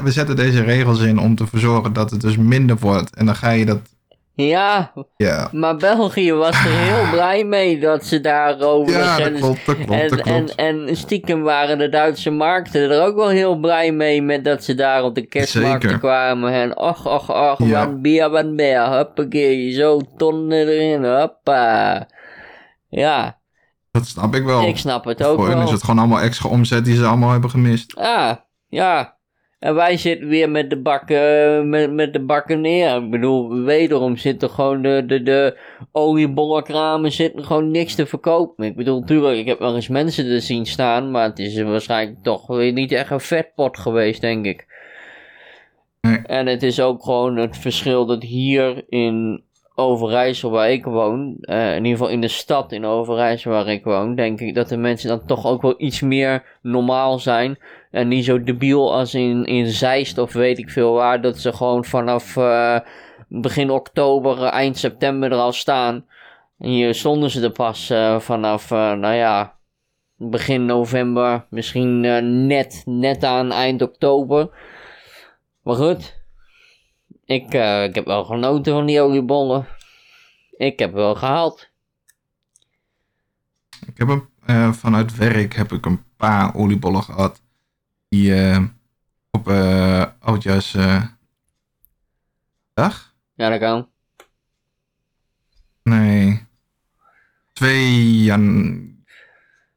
[0.00, 3.14] we zetten deze regels in om te verzorgen dat het dus minder wordt.
[3.14, 3.91] En dan ga je dat
[4.34, 9.40] ja, ja, maar België was er heel blij mee dat ze daar over ja, grens...
[9.40, 10.54] klopt, dat klopt, en, klopt.
[10.54, 14.64] En, en stiekem waren de Duitse markten er ook wel heel blij mee met dat
[14.64, 16.52] ze daar op de kerstmarkten kwamen.
[16.52, 17.86] En och, och, och, ja.
[17.86, 22.06] wat bier, wat meer, huppakee, zo tonnen erin, hoppa.
[22.88, 23.40] Ja.
[23.90, 24.66] Dat snap ik wel.
[24.66, 25.62] Ik snap het ook Voor wel.
[25.62, 27.92] is het gewoon allemaal extra omzet die ze allemaal hebben gemist.
[27.96, 29.16] Ja, ja.
[29.62, 32.96] En wij zitten weer met de bakken, met, met de bakken neer.
[32.96, 35.58] Ik bedoel, wederom zitten gewoon de, de, de
[35.92, 38.64] oliebollenkramen zitten gewoon niks te verkopen.
[38.64, 42.22] Ik bedoel, natuurlijk, ik heb wel eens mensen te zien staan, maar het is waarschijnlijk
[42.22, 44.66] toch weer niet echt een vetpot geweest, denk ik.
[46.26, 49.44] En het is ook gewoon het verschil dat hier in
[49.74, 53.84] Overijssel, waar ik woon, uh, in ieder geval in de stad in Overijssel waar ik
[53.84, 57.58] woon, denk ik dat de mensen dan toch ook wel iets meer normaal zijn.
[57.92, 61.52] En niet zo debiel als in, in Zeist of weet ik veel waar, dat ze
[61.52, 62.78] gewoon vanaf uh,
[63.28, 66.06] begin oktober, eind september er al staan.
[66.58, 69.56] En hier stonden ze er pas uh, vanaf, nou ja,
[70.16, 72.00] begin november, misschien
[72.46, 74.50] net, net aan eind oktober.
[75.62, 76.22] Maar goed,
[77.24, 77.44] ik,
[77.84, 79.66] ik heb wel genoten van die oliebollen.
[80.56, 81.70] Ik heb wel gehaald.
[83.86, 87.41] Ik heb een, vanuit werk heb ik een paar oliebollen gehad.
[88.12, 88.64] Die uh,
[89.30, 90.76] op uh, oudjas
[92.74, 93.14] dag?
[93.34, 93.88] Ja, dat kan.
[95.82, 96.46] Nee.
[97.52, 99.04] 2 jan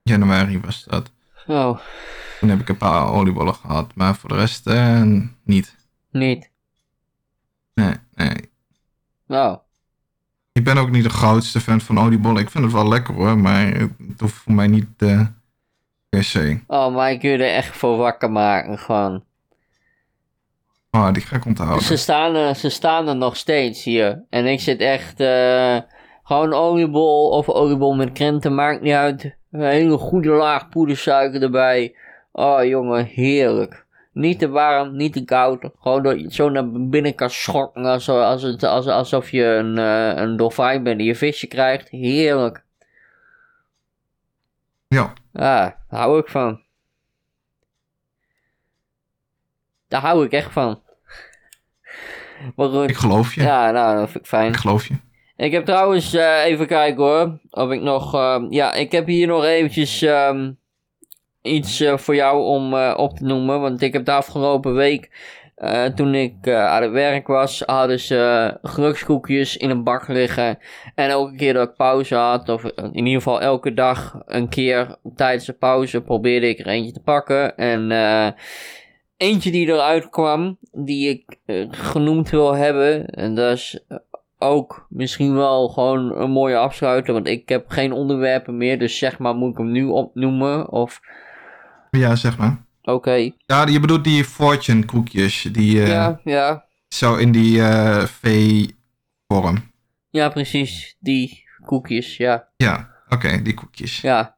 [0.04, 1.12] januari was dat.
[1.48, 1.80] Oh.
[2.40, 4.70] Toen heb ik een paar oliebollen gehad, maar voor de rest
[5.44, 5.76] niet.
[6.12, 6.52] Niet?
[7.74, 8.52] Nee, nee.
[9.28, 9.60] Nou.
[10.52, 12.42] Ik ben ook niet de grootste fan van oliebollen.
[12.42, 13.66] Ik vind het wel lekker hoor, maar
[14.08, 14.88] het hoeft voor mij niet
[16.24, 16.60] se.
[16.68, 19.24] Oh, maar ik wil er echt voor wakker maken, gewoon.
[20.92, 21.84] Oh, die ga ik onthouden.
[21.84, 24.24] Ze staan er, ze staan er nog steeds hier.
[24.30, 25.78] En ik zit echt, uh,
[26.24, 29.36] gewoon oliebol of oliebol met krenten, maakt niet uit.
[29.52, 31.96] Een hele goede laag poedersuiker erbij.
[32.32, 33.86] Oh jongen, heerlijk.
[34.12, 35.70] Niet te warm, niet te koud.
[35.80, 37.86] Gewoon dat je zo naar binnen kan schokken.
[37.86, 41.90] Alsof, het, alsof je een, uh, een dolfijn bent die je visje krijgt.
[41.90, 42.64] Heerlijk.
[44.88, 45.14] Ja.
[45.34, 46.62] Ja, daar hou ik van.
[49.88, 50.82] Daar hou ik echt van.
[52.56, 52.90] Maar.
[52.90, 53.42] Ik geloof je.
[53.42, 54.52] Ja, nou, dat vind ik fijn.
[54.52, 54.96] Ik geloof je.
[55.36, 57.40] Ik heb trouwens, uh, even kijken hoor.
[57.50, 58.16] Of ik nog.
[58.16, 60.02] Uh, ja, ik heb hier nog eventjes.
[60.02, 60.60] Um,
[61.42, 63.62] iets uh, voor jou om op te noemen.
[63.62, 65.10] Want ik heb de afgelopen week,
[65.58, 70.58] uh, toen ik aan het werk was, hadden ze gelukskoekjes in een bak liggen.
[70.96, 74.96] En elke keer dat ik pauze had, of in ieder geval elke dag een keer
[75.16, 77.58] tijdens de pauze, probeerde ik er eentje te pakken.
[77.58, 77.92] En
[79.18, 81.40] eentje die eruit kwam, die ik
[81.70, 83.86] genoemd wil hebben, en dat is
[84.40, 87.14] ook misschien wel gewoon een mooie afsluiter.
[87.14, 88.80] Want ik heb geen onderwerpen meer.
[88.80, 90.72] Dus zeg maar, moet ik hem nu opnoemen?
[90.72, 91.00] Of...
[91.92, 92.65] Ja, zeg maar.
[92.86, 93.32] Oké.
[93.46, 95.48] Ja, je bedoelt die fortune koekjes.
[95.52, 96.66] Die, uh, ja, ja.
[96.88, 99.72] Zo in die uh, V-vorm.
[100.10, 100.96] Ja, precies.
[101.00, 102.48] Die koekjes, ja.
[102.58, 104.02] Ja, oké, die koekjes.
[104.02, 104.38] Ja.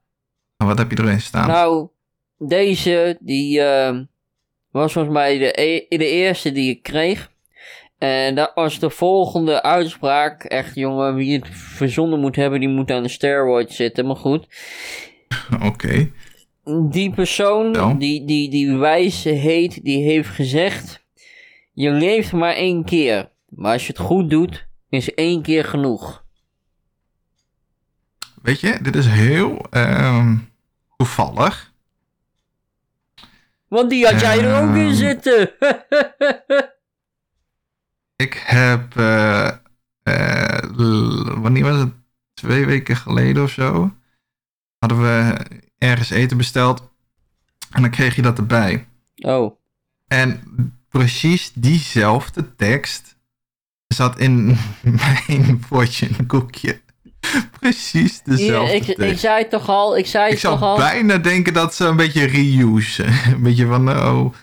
[0.58, 1.48] En wat heb je erin staan?
[1.48, 1.88] Nou,
[2.38, 4.00] deze, die uh,
[4.72, 7.30] was volgens mij de, e de eerste die ik kreeg.
[7.98, 10.44] En dat was de volgende uitspraak.
[10.44, 14.06] Echt, jongen, wie het verzonnen moet hebben, die moet aan de steroid zitten.
[14.06, 14.48] Maar goed.
[15.70, 16.12] Oké.
[16.90, 21.06] Die persoon, die, die, die wijze heet, die heeft gezegd...
[21.78, 23.30] Je leeft maar één keer.
[23.50, 26.26] Maar als je het goed doet, is één keer genoeg.
[28.42, 30.32] Weet je, dit is heel uh,
[30.96, 31.74] toevallig.
[33.68, 35.50] Want die had jij er ook in ehm, zitten.
[38.26, 39.52] ik heb, uh,
[40.04, 40.60] uh,
[41.42, 41.94] wanneer was het?
[42.34, 43.96] Twee weken geleden of zo.
[44.78, 45.46] Hadden we
[45.78, 46.90] ergens eten besteld.
[47.72, 48.88] En dan kreeg je dat erbij.
[49.16, 49.56] Oh.
[50.08, 50.42] En
[50.90, 53.16] precies diezelfde tekst
[53.88, 54.58] zat in
[55.18, 56.82] mijn fortune koekje.
[57.60, 59.02] Precies dezelfde ik, tekst.
[59.02, 60.78] Ik zei toch al, ik zei ik toch zou al...
[60.78, 63.06] bijna denken dat ze een beetje reuse.
[63.34, 64.34] een beetje van, oh...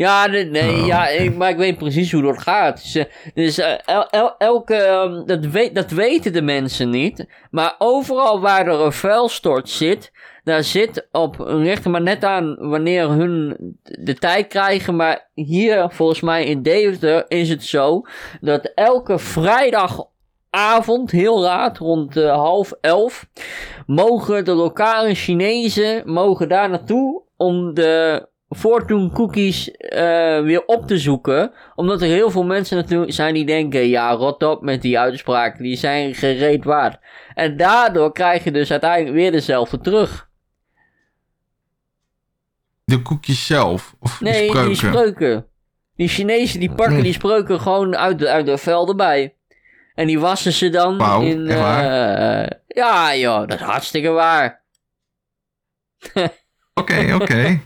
[0.00, 2.92] Ja, nee, oh, ja ik, maar ik weet precies hoe dat gaat.
[2.92, 7.26] Dus, dus el, elke, ehm, dat, weet, dat weten de mensen niet.
[7.50, 10.12] Maar overal waar er een vuilstort zit,
[10.44, 14.96] daar zit op, er maar net aan wanneer hun de tijd krijgen.
[14.96, 18.02] Maar hier, volgens mij in Deventer, is het zo
[18.40, 23.26] dat elke vrijdagavond, heel laat, rond uh, half elf,
[23.86, 30.98] mogen de lokale Chinezen mogen daar naartoe om de fortune cookies uh, weer op te
[30.98, 31.52] zoeken.
[31.74, 35.62] Omdat er heel veel mensen natuurlijk zijn die denken: ja, rot op met die uitspraken,
[35.62, 36.98] die zijn gereed waard.
[37.34, 40.28] En daardoor krijg je dus uiteindelijk weer dezelfde terug.
[42.84, 43.94] De koekjes zelf?
[44.00, 44.66] Of nee, die spreuken?
[44.68, 45.46] die spreuken.
[45.96, 49.34] Die Chinezen die pakken die spreuken gewoon uit de, uit de velden bij.
[49.94, 51.38] En die wassen ze dan wow, in.
[51.38, 54.62] Uh, ja, joh, dat is hartstikke waar.
[56.74, 57.60] Oké, oké.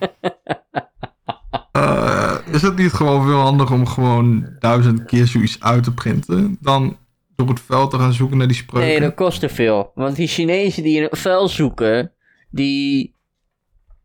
[1.77, 6.57] Uh, is het niet gewoon veel handiger om gewoon duizend keer zoiets uit te printen
[6.61, 6.97] dan
[7.35, 8.89] door het veld te gaan zoeken naar die spreuken?
[8.89, 9.91] Nee, dat kost te veel.
[9.95, 12.11] Want die Chinezen die in het vel zoeken,
[12.49, 13.15] die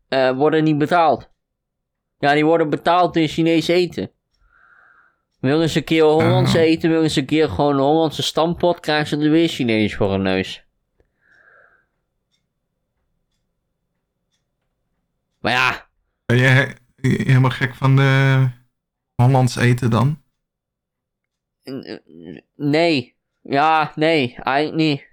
[0.09, 1.29] uh, worden niet betaald.
[2.19, 4.11] Ja, die worden betaald in Chinees eten.
[5.39, 6.61] Wil eens een keer Hollands uh.
[6.61, 10.13] eten, wil eens een keer gewoon een Hollandse stampot, krijgen ze er weer Chinees voor
[10.13, 10.63] een neus.
[15.41, 15.87] Maar ja.
[16.25, 18.47] Ben je helemaal gek van de
[19.15, 20.21] Hollands eten dan?
[22.55, 23.15] Nee.
[23.41, 25.09] Ja, nee, eigenlijk niet.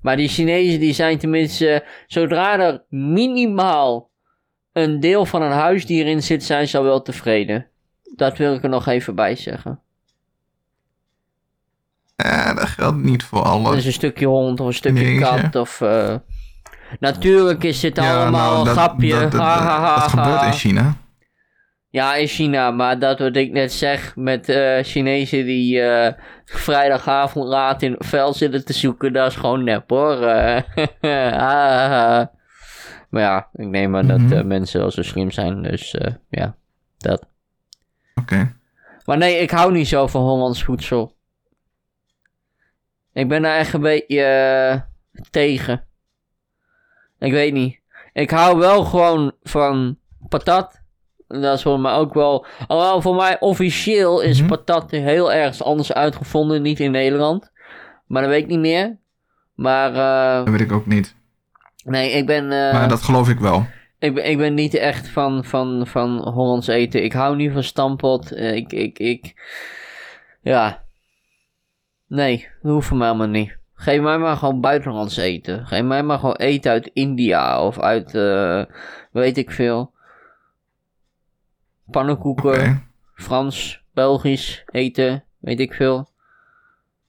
[0.00, 4.10] Maar die Chinezen die zijn tenminste, zodra er minimaal
[4.72, 7.66] een deel van een huisdier in zit, zijn ze al wel tevreden.
[8.14, 9.80] Dat wil ik er nog even bij zeggen.
[12.16, 13.74] Ja, dat geldt niet voor alle.
[13.74, 15.80] Dus een stukje hond of een stukje kat of...
[15.80, 16.16] Uh...
[17.00, 19.18] Natuurlijk is dit allemaal nou, een grapje.
[19.18, 20.96] Dat, dat, gebeurt in China.
[21.90, 26.08] Ja, in China, maar dat wat ik net zeg met uh, Chinezen die uh,
[26.44, 30.16] vrijdagavond laat in het veld zitten te zoeken, dat is gewoon nep hoor.
[31.00, 32.24] Uh,
[33.10, 34.46] maar ja, ik neem aan dat mhm.
[34.46, 35.96] mensen al zo slim zijn, dus
[36.30, 36.56] ja,
[36.98, 37.26] dat.
[38.14, 38.56] Oké.
[39.04, 41.16] Maar nee, ik hou niet zo van Hollands voedsel.
[43.12, 44.84] Ik ben daar echt een beetje
[45.30, 45.85] tegen.
[47.18, 47.78] Ik weet niet.
[48.12, 49.96] Ik hou wel gewoon van
[50.28, 50.80] patat.
[51.28, 52.46] Dat is voor mij ook wel.
[52.66, 54.48] Alhoewel voor mij officieel is mhm.
[54.48, 56.62] patat heel ergens anders uitgevonden.
[56.62, 57.50] Niet in Nederland.
[58.06, 58.96] Maar dat weet ik niet meer.
[59.54, 59.90] Maar.
[59.90, 61.14] Uh, dat weet ik ook niet.
[61.84, 62.44] Nee, ik ben.
[62.44, 63.66] Uh, maar dat geloof ik wel.
[63.98, 67.04] Ik ben, ik ben niet echt van, van, van Hollands eten.
[67.04, 68.32] Ik hou niet van stampot.
[68.32, 69.34] Uh, ik, ik, ik.
[70.40, 70.82] Ja.
[72.06, 73.56] Nee, dat hoeft voor mij allemaal niet.
[73.78, 75.66] Geef mij maar gewoon buitenlands eten.
[75.66, 78.64] Geef mij maar gewoon eten uit India of uit, uh,
[79.10, 79.92] weet ik veel.
[81.90, 86.08] Pannenkoeken, Frans, Belgisch eten, weet ik veel.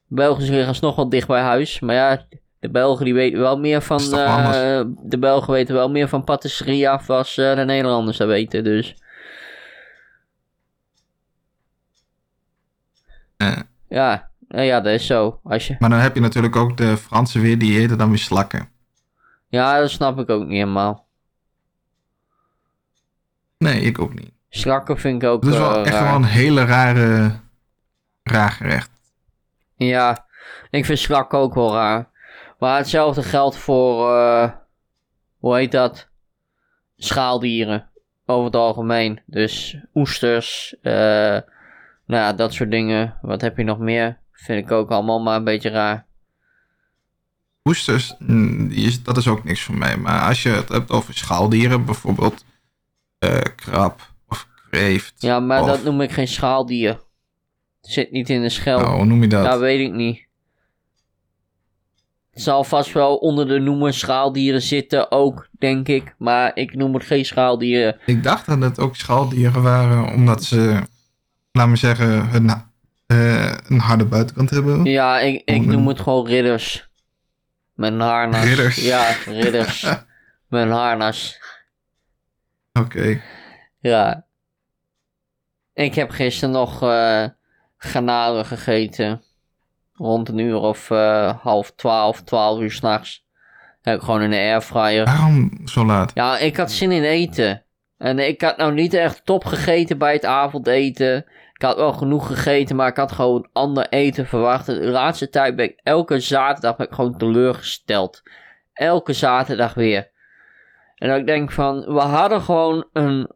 [0.07, 1.79] Belgisch liggen nog wel dicht bij huis.
[1.79, 2.25] Maar ja,
[2.59, 4.01] de Belgen die weten wel meer van.
[4.01, 8.63] Uh, de Belgen weten wel meer van patisserie af als uh, de Nederlanders dat weten.
[8.63, 8.95] Dus.
[13.89, 15.39] Ja, ja, dat is zo.
[15.43, 15.75] Als je...
[15.79, 18.69] Maar dan heb je natuurlijk ook de Fransen weer, die eten dan weer slakken.
[19.47, 21.05] Ja, dat snap ik ook niet helemaal.
[23.57, 24.31] Nee, ik ook niet.
[24.49, 27.31] Slakken vind ik ook Dat is wel uh, echt wel een hele rare,
[28.23, 28.89] raar gerecht.
[29.75, 30.25] Ja,
[30.69, 32.09] ik vind slak ook wel raar.
[32.59, 34.51] Maar hetzelfde geldt voor, uh,
[35.37, 36.09] hoe heet dat?
[36.97, 37.89] Schaaldieren.
[38.25, 39.21] Over het algemeen.
[39.25, 41.43] Dus oesters, uh, nou
[42.05, 43.17] ja, dat soort dingen.
[43.21, 44.19] Wat heb je nog meer?
[44.37, 46.05] Vind ik ook allemaal maar een beetje raar.
[47.63, 49.97] Oesters, mm, is, dat is ook niks voor mij.
[49.97, 52.45] Maar als je het hebt over schaaldieren, bijvoorbeeld
[53.19, 55.13] uh, krab of kreeft.
[55.17, 56.99] Ja, maar dat noem ik geen schaaldier.
[57.81, 58.79] Zit niet in de schel.
[58.79, 59.45] Nou, hoe noem je dat?
[59.45, 60.25] Dat weet ik niet.
[62.31, 66.15] Het zal vast wel onder de noemer schaaldieren zitten ook, denk ik.
[66.17, 67.99] Maar ik noem het geen schaaldieren.
[68.05, 70.81] Ik dacht dat het ook schaaldieren waren, omdat ze,
[71.51, 72.66] laat me zeggen, een,
[73.07, 74.83] uh, een harde buitenkant hebben.
[74.83, 76.89] Ja, ik, ik noem het gewoon ridders.
[77.73, 78.43] Met een harnas.
[78.43, 78.75] Ridders?
[78.75, 79.81] Ja, ridders.
[80.47, 81.39] Met een harnas.
[82.73, 83.21] Oké.
[83.79, 84.25] Ja.
[85.73, 87.25] Ik heb gisteren nog uh,
[87.77, 89.21] garnalen gegeten
[89.93, 93.25] rond een uur of uh, half twaalf, twaalf uur s'nachts.
[93.81, 95.05] Heb ik gewoon in de airfryer.
[95.05, 96.11] Waarom zo laat?
[96.13, 97.63] Ja, ik had zin in eten.
[97.97, 101.25] En ik had nou niet echt top gegeten bij het avondeten.
[101.57, 104.65] Ik had wel genoeg gegeten, maar ik had gewoon ander eten verwacht.
[104.65, 108.23] De laatste tijd ben ik elke zaterdag ben ik gewoon teleurgesteld.
[108.73, 110.09] Elke zaterdag weer.
[110.95, 113.31] En dat ik denk van, we hadden gewoon een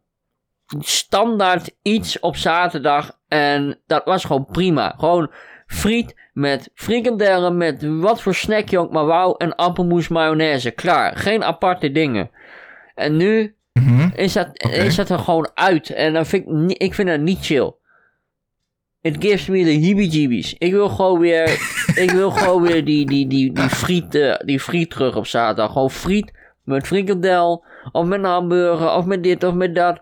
[0.80, 3.17] standaard iets op zaterdag.
[3.28, 4.93] En dat was gewoon prima.
[4.97, 5.32] Gewoon
[5.65, 9.36] friet met frikandellen, met wat voor snack je ook maar wou.
[9.38, 10.72] En appelmoes mayonaise.
[10.72, 11.15] Klaar.
[11.17, 12.32] Geen aparte dingen.
[12.95, 14.09] En nu mhm.
[14.15, 15.89] is, dat, is dat er gewoon uit.
[15.89, 17.80] En dan vind ik, ik vind dat niet chill.
[19.02, 20.56] It gives me the heebie-jeebies.
[20.58, 21.49] Ik wil gewoon weer,
[21.95, 25.72] ik wil gewoon weer die, die, die, die, friet, uh, die friet terug op zaterdag.
[25.72, 26.32] Gewoon friet
[26.64, 30.02] met frikandel, of met een hamburger, of met dit of met dat.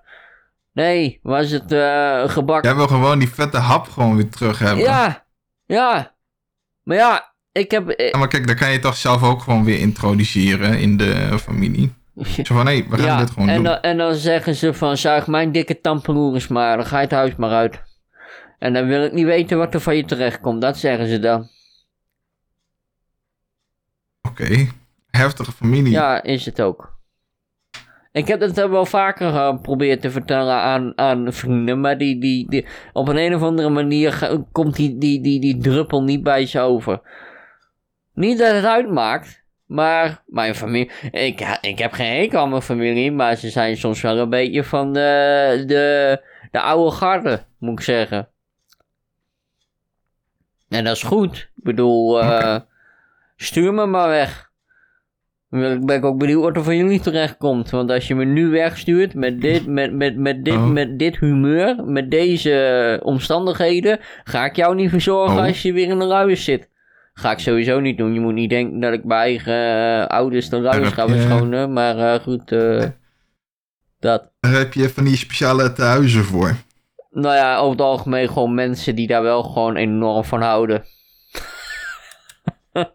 [0.74, 2.64] Nee, was het uh, gebak.
[2.64, 4.84] Jij wil gewoon die vette hap gewoon weer terug hebben.
[4.84, 5.26] Ja,
[5.66, 6.16] ja.
[6.84, 7.94] Maar ja, ik heb...
[7.98, 11.94] Ja, maar kijk, dan kan je toch zelf ook gewoon weer introduceren in de familie.
[12.46, 13.64] Zo van, hé, hey, we gaan dit gewoon en doen.
[13.64, 17.12] Dan, en dan zeggen ze van, zuig mijn dikke tampeloer maar, dan ga je het
[17.12, 17.88] huis maar uit.
[18.60, 21.20] En dan wil ik niet weten wat er van je terecht komt, dat zeggen ze
[21.20, 21.48] dan.
[24.22, 24.68] Oké,
[25.08, 25.92] heftige familie.
[25.92, 26.98] Ja, is het ook.
[28.12, 32.66] Ik heb het wel vaker geprobeerd te vertellen aan, aan vrienden, maar die, die, die,
[32.94, 36.60] op een, een of andere manier komt die, die, die, die druppel niet bij ze
[36.60, 37.02] over.
[38.14, 40.92] Niet dat het uitmaakt, maar mijn familie.
[41.12, 44.64] Ik, ik heb geen hekel aan mijn familie, maar ze zijn soms wel een beetje
[44.64, 48.30] van de, de, de oude garde, moet ik zeggen.
[50.70, 51.38] En dat is goed.
[51.38, 52.56] Ik bedoel, uh,
[53.36, 54.48] stuur me maar weg.
[55.52, 57.70] Ik ben ook benieuwd wat er van jullie terecht komt.
[57.70, 60.70] Want als je me nu wegstuurt met dit, met, met, met dit, oh.
[60.70, 65.44] met dit humeur, met deze omstandigheden, ga ik jou niet verzorgen oh.
[65.44, 66.70] als je weer in de ruis zit.
[67.14, 68.14] Ga ik sowieso niet doen.
[68.14, 71.74] Je moet niet denken dat ik bij eigen uh, ouders de ruis ga verschonen.
[71.74, 72.50] Maar uh, goed,
[74.00, 74.32] dat.
[74.40, 76.56] Daar heb je van die speciale tehuizen voor.
[77.12, 80.86] Nou ja, over het algemeen gewoon mensen die daar wel gewoon enorm van houden.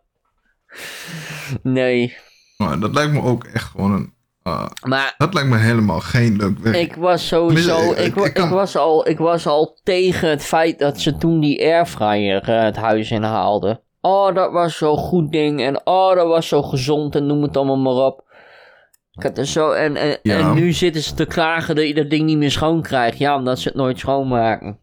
[1.62, 2.17] nee.
[2.57, 4.12] Maar dat lijkt me ook echt gewoon een.
[4.45, 6.77] Uh, maar, dat lijkt me helemaal geen leuk werk.
[6.77, 7.93] Ik was sowieso.
[7.93, 11.61] Ik, ik, ik, was al, ik was al tegen het feit dat ze toen die
[11.61, 13.81] airfryer uh, het huis inhaalden.
[14.01, 15.61] Oh, dat was zo'n goed ding.
[15.61, 17.15] En oh, dat was zo gezond.
[17.15, 18.24] En noem het allemaal maar op.
[19.43, 22.51] Zo, en, en, en nu zitten ze te klagen dat je dat ding niet meer
[22.51, 23.19] schoon krijgt.
[23.19, 24.79] Ja, omdat ze het nooit schoonmaken.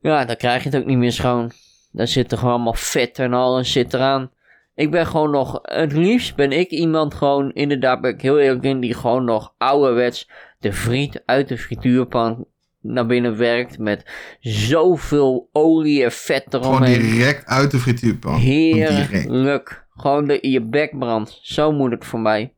[0.00, 1.50] Ja, dan krijg je het ook niet meer schoon.
[1.92, 4.30] Daar zit er gewoon allemaal vet en alles zit eraan.
[4.74, 8.64] Ik ben gewoon nog, het liefst ben ik iemand gewoon, inderdaad ben ik heel eerlijk
[8.64, 12.46] in, die gewoon nog ouderwets de friet uit de frituurpan
[12.80, 14.04] naar binnen werkt met
[14.40, 16.94] zoveel olie en vet eromheen.
[16.94, 18.34] Gewoon direct uit de frituurpan.
[18.34, 19.86] Heerlijk.
[19.90, 21.38] Gewoon de, je bek brandt.
[21.42, 22.54] Zo moet het voor mij.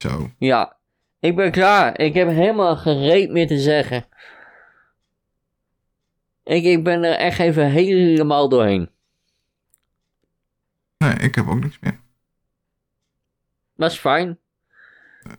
[0.00, 0.30] Zo.
[0.38, 0.76] Ja.
[1.20, 1.98] Ik ben klaar.
[1.98, 4.06] Ik heb helemaal gereed meer te zeggen.
[6.44, 8.90] Ik, ik ben er echt even helemaal doorheen.
[10.98, 12.00] Nee, ik heb ook niks meer.
[13.76, 14.38] Dat is fijn.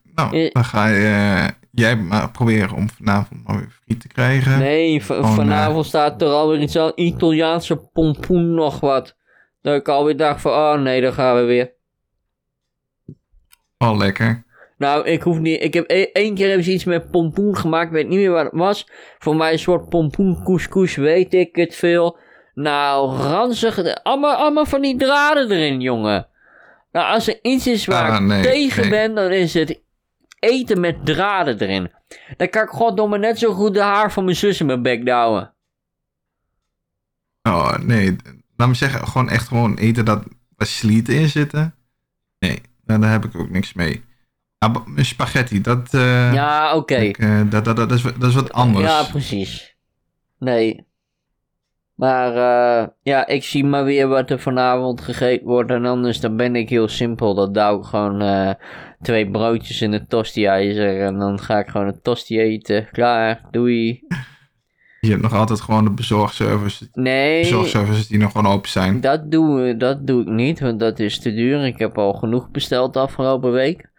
[0.03, 4.07] Nou, eh, dan ga je, uh, jij maar proberen om vanavond maar weer friet te
[4.07, 4.59] krijgen.
[4.59, 9.17] Nee, vanavond staat er alweer iets aan Italiaanse pompoen nog wat.
[9.61, 11.73] Dat ik alweer dacht van, oh nee, dan gaan we weer.
[13.77, 14.43] Oh, lekker.
[14.81, 15.63] Nou, ik hoef niet.
[15.63, 17.85] Ik heb e één keer hebben ze iets met pompoen gemaakt.
[17.85, 18.89] Ik weet niet meer wat het was.
[19.19, 22.17] Voor mij een soort pompoen couscous, weet ik het veel.
[22.53, 24.03] Nou, ranzig.
[24.03, 26.27] Allemaal, allemaal van die draden erin, jongen.
[26.91, 29.81] Nou, als er iets is waar ah, ik tegen ben, dan is het
[30.39, 31.91] eten met draden erin.
[32.37, 35.05] Dan kan ik goddomme net zo goed de haar van mijn zus in mijn bek
[35.05, 35.53] douwen.
[37.41, 38.15] Oh, nee.
[38.55, 40.23] Laat me zeggen, gewoon echt gewoon eten dat
[40.57, 41.75] waar slieten in zitten.
[42.39, 44.03] Nee, daar heb ik ook niks mee.
[44.95, 45.93] Spaghetti, dat...
[45.93, 47.11] Uh, ja, oké.
[47.19, 48.85] Uh, dat, dat, dat, is, dat is wat anders.
[48.85, 49.75] Ja, precies.
[50.39, 50.85] Nee.
[51.95, 55.71] Maar uh, ja, ik zie maar weer wat er vanavond gegeten wordt.
[55.71, 57.35] En anders dan ben ik heel simpel.
[57.35, 58.55] Dat douw ik gewoon
[59.01, 61.01] twee broodjes in een tosti-ijzer.
[61.01, 62.87] En dan ga ik gewoon een tosti eten.
[62.91, 64.03] Klaar, doei.
[64.99, 66.87] Je hebt nog altijd gewoon de bezorgservice.
[66.93, 67.41] Nee.
[67.41, 69.01] Bezorgservices die nog gewoon open zijn.
[69.01, 71.65] Dat doe, dat doe ik niet, want dat is te duur.
[71.65, 73.90] Ik heb al genoeg besteld de afgelopen week.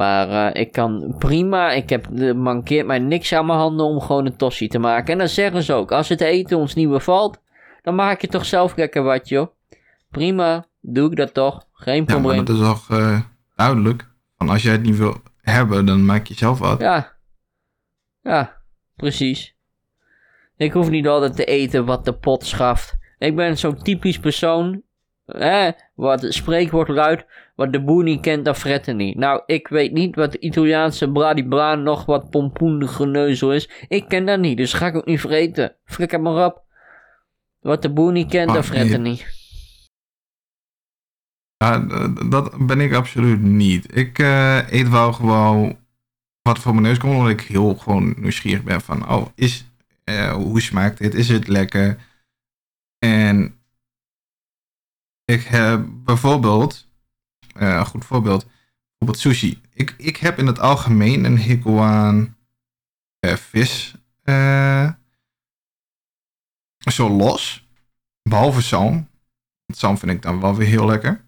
[0.00, 4.00] Maar uh, ik kan prima, ik heb, er mankeert mij niks aan mijn handen om
[4.00, 5.12] gewoon een tossie te maken.
[5.12, 7.40] En dan zeggen ze ook, als het eten ons niet bevalt,
[7.82, 9.46] dan maak je toch zelf lekker wat, joh.
[10.10, 12.38] Prima, doe ik dat toch, geen probleem.
[12.38, 13.20] Ja, dat is toch uh,
[13.56, 14.08] duidelijk.
[14.38, 16.80] Van als jij het niet wil hebben, dan maak je zelf wat.
[16.80, 17.12] Ja,
[18.22, 18.56] ja,
[18.96, 19.56] precies.
[20.56, 22.96] Ik hoef niet altijd te eten wat de pot schaft.
[23.18, 24.82] Ik ben zo'n typisch persoon.
[25.38, 27.24] Hè, wat het spreekwoord luidt.
[27.54, 29.16] Wat de boer niet kent, dat fretten niet.
[29.16, 33.70] Nou, ik weet niet wat de Italiaanse bradibra nog wat pompoen geneuzel is.
[33.88, 35.74] Ik ken dat niet, dus ga ik ook niet vreten.
[35.84, 36.62] Flikker maar op.
[37.60, 39.38] Wat de boer niet kent, dat fretten niet.
[41.56, 41.78] Ja,
[42.28, 43.96] dat ben ik absoluut niet.
[43.96, 45.78] Ik uh, eet wel gewoon
[46.42, 49.64] wat voor mijn neus komt, omdat ik heel gewoon nieuwsgierig ben van, oh, is
[50.04, 51.14] uh, hoe smaakt dit?
[51.14, 51.98] Is het lekker?
[52.98, 53.59] En
[55.30, 56.88] ik heb bijvoorbeeld,
[57.56, 58.46] uh, een goed voorbeeld,
[58.88, 59.60] bijvoorbeeld sushi.
[59.74, 62.24] Ik, ik heb in het algemeen een hekel uh,
[63.36, 63.94] vis.
[66.78, 67.68] zo los.
[68.22, 69.08] Behalve zalm.
[69.66, 71.24] Zalm vind ik dan wel weer heel lekker.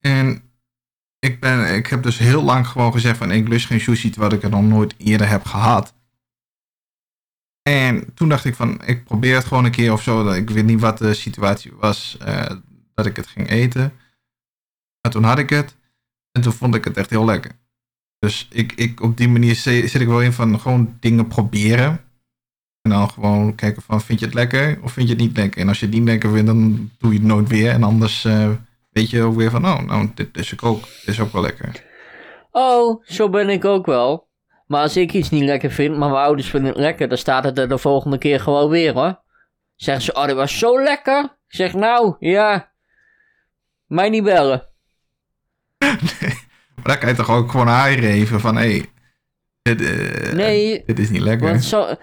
[0.00, 0.50] En
[1.18, 4.32] ik, ben, ik heb dus heel lang gewoon gezegd van ik lust geen sushi terwijl
[4.32, 5.94] ik het nog nooit eerder heb gehad.
[7.62, 10.30] En toen dacht ik van, ik probeer het gewoon een keer of zo.
[10.30, 12.50] Ik weet niet wat de situatie was uh,
[12.94, 13.92] dat ik het ging eten.
[15.00, 15.76] Maar toen had ik het.
[16.32, 17.50] En toen vond ik het echt heel lekker.
[18.18, 22.04] Dus ik, ik, op die manier zit ik wel in van gewoon dingen proberen.
[22.82, 25.60] En dan gewoon kijken van, vind je het lekker of vind je het niet lekker?
[25.60, 27.70] En als je het niet lekker vindt, dan doe je het nooit weer.
[27.70, 28.50] En anders uh,
[28.90, 31.84] weet je ook weer van, oh, nou, dit is ook, dit is ook wel lekker.
[32.50, 34.29] Oh, zo ben ik ook wel.
[34.70, 37.44] Maar als ik iets niet lekker vind, maar mijn ouders vinden het lekker, dan staat
[37.44, 39.20] het er de volgende keer gewoon weer hoor.
[39.76, 41.24] Zeggen ze, oh, dit was zo lekker.
[41.24, 42.72] Ik zeg, nou, ja.
[43.86, 44.66] Mij niet bellen.
[45.78, 45.90] Nee,
[46.74, 48.90] maar dan kan je toch ook gewoon aangeven van, hé, hey,
[49.62, 51.48] dit, uh, nee, dit is niet lekker.
[51.48, 51.94] Want zo,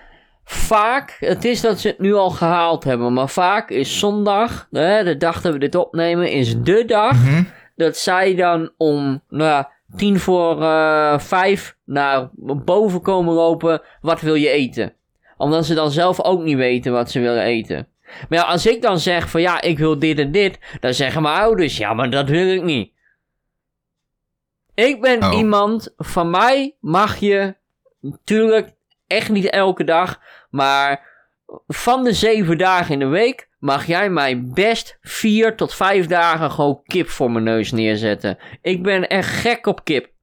[0.43, 5.03] vaak, het is dat ze het nu al gehaald hebben, maar vaak is zondag, hè,
[5.03, 7.43] de dag dat we dit opnemen, is de dag mhm.
[7.76, 9.65] dat zij dan om, nou
[9.96, 12.30] tien voor uh, vijf naar
[12.66, 13.82] boven komen lopen.
[14.02, 14.94] Wat wil je eten?
[15.38, 17.88] Omdat ze dan zelf ook niet weten wat ze willen eten.
[18.30, 21.22] Maar ja, als ik dan zeg van ja, ik wil dit en dit, dan zeggen
[21.22, 22.92] mijn ouders ja, maar dat wil ik niet.
[24.74, 25.38] Ik ben oh.
[25.38, 27.56] iemand, van mij mag je,
[28.02, 28.74] natuurlijk
[29.08, 30.20] echt niet elke dag,
[30.50, 31.06] maar
[31.68, 36.52] van de zeven dagen in de week mag jij mij best vier tot vijf dagen
[36.52, 38.38] gewoon kip voor mijn neus neerzetten.
[38.62, 40.16] Ik ben echt gek op kip.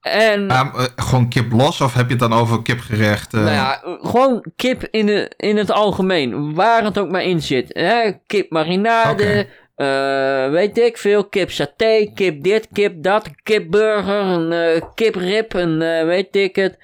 [0.00, 3.32] En, uh, gewoon kip los of heb je het dan over kipgerecht?
[3.32, 6.54] Nou ja, gewoon kip in, de, in het algemeen.
[6.54, 7.68] Waar het ook maar in zit.
[7.68, 8.12] Hè?
[8.26, 11.28] Kip marinade, uh, weet ik veel.
[11.28, 13.30] Kip saté, kip dit, kip dat.
[13.42, 16.78] Kipburger, een uh, kiprib, en weet ik het.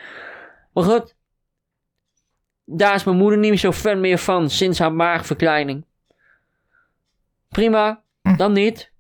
[0.72, 1.15] Maar goed,
[2.66, 5.84] daar is mijn moeder niet zo fan meer van sinds haar maagverkleining.
[7.48, 8.36] Prima, hm.
[8.36, 8.92] dan niet.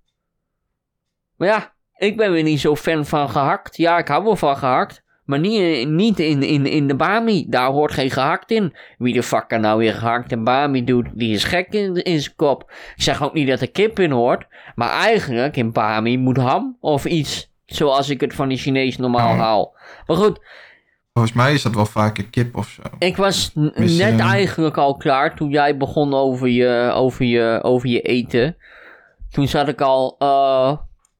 [1.36, 3.76] Maar ja, ik ben weer niet zo fan van gehakt.
[3.76, 5.04] Ja, ik hou wel van gehakt.
[5.24, 7.46] Maar niet, niet in, in, in de bami.
[7.48, 8.76] Daar hoort geen gehakt in.
[8.98, 12.20] Wie de fuck kan nou weer gehakt en bami doet, die is gek in, in
[12.20, 12.70] zijn kop.
[12.96, 14.46] Ik zeg ook niet dat er kip in hoort.
[14.74, 17.54] Maar eigenlijk in bami moet ham of iets.
[17.64, 19.76] Zoals ik het van de Chinees normaal haal.
[20.06, 20.40] Maar goed,
[21.16, 22.82] Volgens mij is dat wel vaak een kip of zo.
[22.98, 28.00] Ik was net eigenlijk al klaar toen jij begon over je, over je, over je
[28.00, 28.56] eten.
[29.30, 30.16] Toen zat ik al.
[30.18, 30.72] Uh,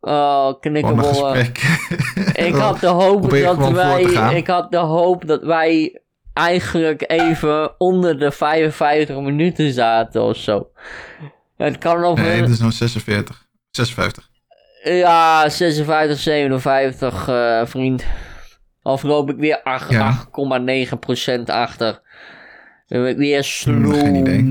[0.02, 1.52] uh, knikkenbollen.
[2.48, 4.02] ik had de hoop dat wij.
[4.34, 6.00] Ik had de hoop dat wij
[6.32, 10.68] eigenlijk even onder de 55 minuten zaten of zo.
[11.56, 12.16] Het kan nog.
[12.16, 13.46] Nee, het is nog 46.
[13.70, 14.28] 56.
[14.82, 18.04] Ja, 56, 57, uh, vriend.
[18.86, 19.60] Of loop ik weer
[21.38, 22.00] 8,9% achter.
[22.86, 23.94] Dan ben ik weer slow.
[23.94, 24.44] Geen idee.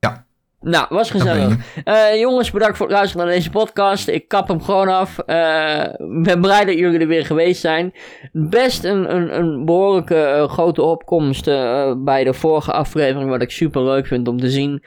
[0.00, 0.24] Ja.
[0.60, 1.76] Nou, was gezellig.
[1.84, 4.08] Uh, jongens, bedankt voor het luisteren naar deze podcast.
[4.08, 5.18] Ik kap hem gewoon af.
[5.26, 5.84] Uh,
[6.22, 7.92] ben blij dat jullie er weer geweest zijn.
[8.32, 11.44] Best een, een, een behoorlijke uh, grote opkomst
[12.04, 14.82] bij de vorige aflevering, wat ik super leuk vind om te zien.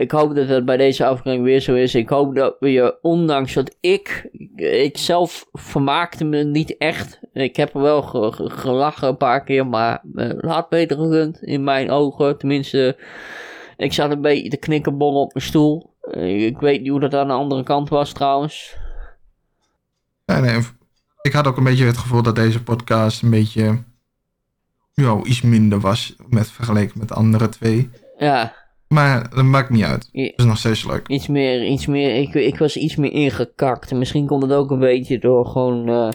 [0.00, 1.94] Ik hoop dat het bij deze aflevering weer zo is.
[1.94, 7.20] Ik hoop dat we je, ondanks dat ik, ik zelf vermaakte me niet echt.
[7.32, 10.00] Ik heb er wel gelachen een paar keer, maar
[10.36, 12.38] laat beter gegund in mijn ogen.
[12.38, 12.96] Tenminste
[13.76, 15.96] ik zat een beetje te knikkenbollen op mijn stoel.
[16.00, 18.76] Eh, ik weet niet hoe dat aan de andere kant was trouwens.
[20.26, 20.60] Nee, nee.
[21.22, 23.84] Ik had ook een beetje het gevoel dat deze podcast een beetje...
[24.92, 27.90] Ja, iets minder was met, vergeleken met de andere twee.
[28.18, 28.59] Ja.
[28.94, 30.08] Maar dat maakt niet uit.
[30.12, 31.08] Het is nog steeds leuk.
[31.08, 32.16] Iets meer, iets meer.
[32.16, 33.92] Ik, ik was iets meer ingekakt.
[33.92, 36.08] Misschien komt het ook een beetje door gewoon uh,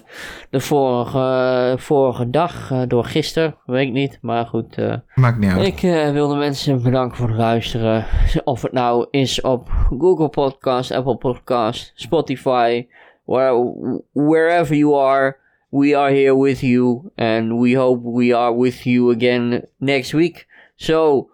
[0.50, 2.72] de vorige, vorige dag.
[2.72, 3.56] Uh, door gisteren.
[3.66, 4.18] Weet ik niet.
[4.22, 4.78] Maar goed.
[4.78, 5.68] Uh, Maakt niet uit.
[5.68, 5.80] Ik
[6.14, 8.06] wil de mensen bedanken voor het luisteren.
[8.44, 9.70] Of het nou is op
[10.00, 12.88] Google Podcast, Apple Podcast, Spotify.
[13.26, 13.74] Where,
[14.12, 15.38] wherever you are.
[15.70, 17.12] We are here with you.
[17.16, 20.48] And we hope we are with you again next week.
[20.76, 21.30] So.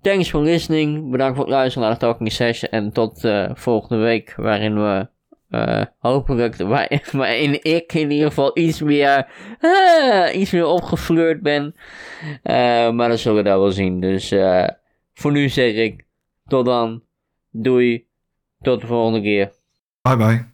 [0.00, 1.10] Thanks for listening.
[1.10, 2.70] Bedankt voor het luisteren naar de Talking Session.
[2.70, 5.08] En tot uh, volgende week, waarin we
[5.50, 6.56] uh, hopelijk,
[7.12, 9.26] waarin ik in ieder geval iets meer,
[9.60, 11.74] uh, iets meer opgefleurd ben.
[12.94, 14.00] maar dat zullen we daar wel zien.
[14.00, 14.34] Dus
[15.14, 16.06] voor nu zeg ik,
[16.46, 17.02] tot dan.
[17.50, 18.06] Doei.
[18.60, 19.52] Tot de volgende keer.
[20.02, 20.47] Bye bye.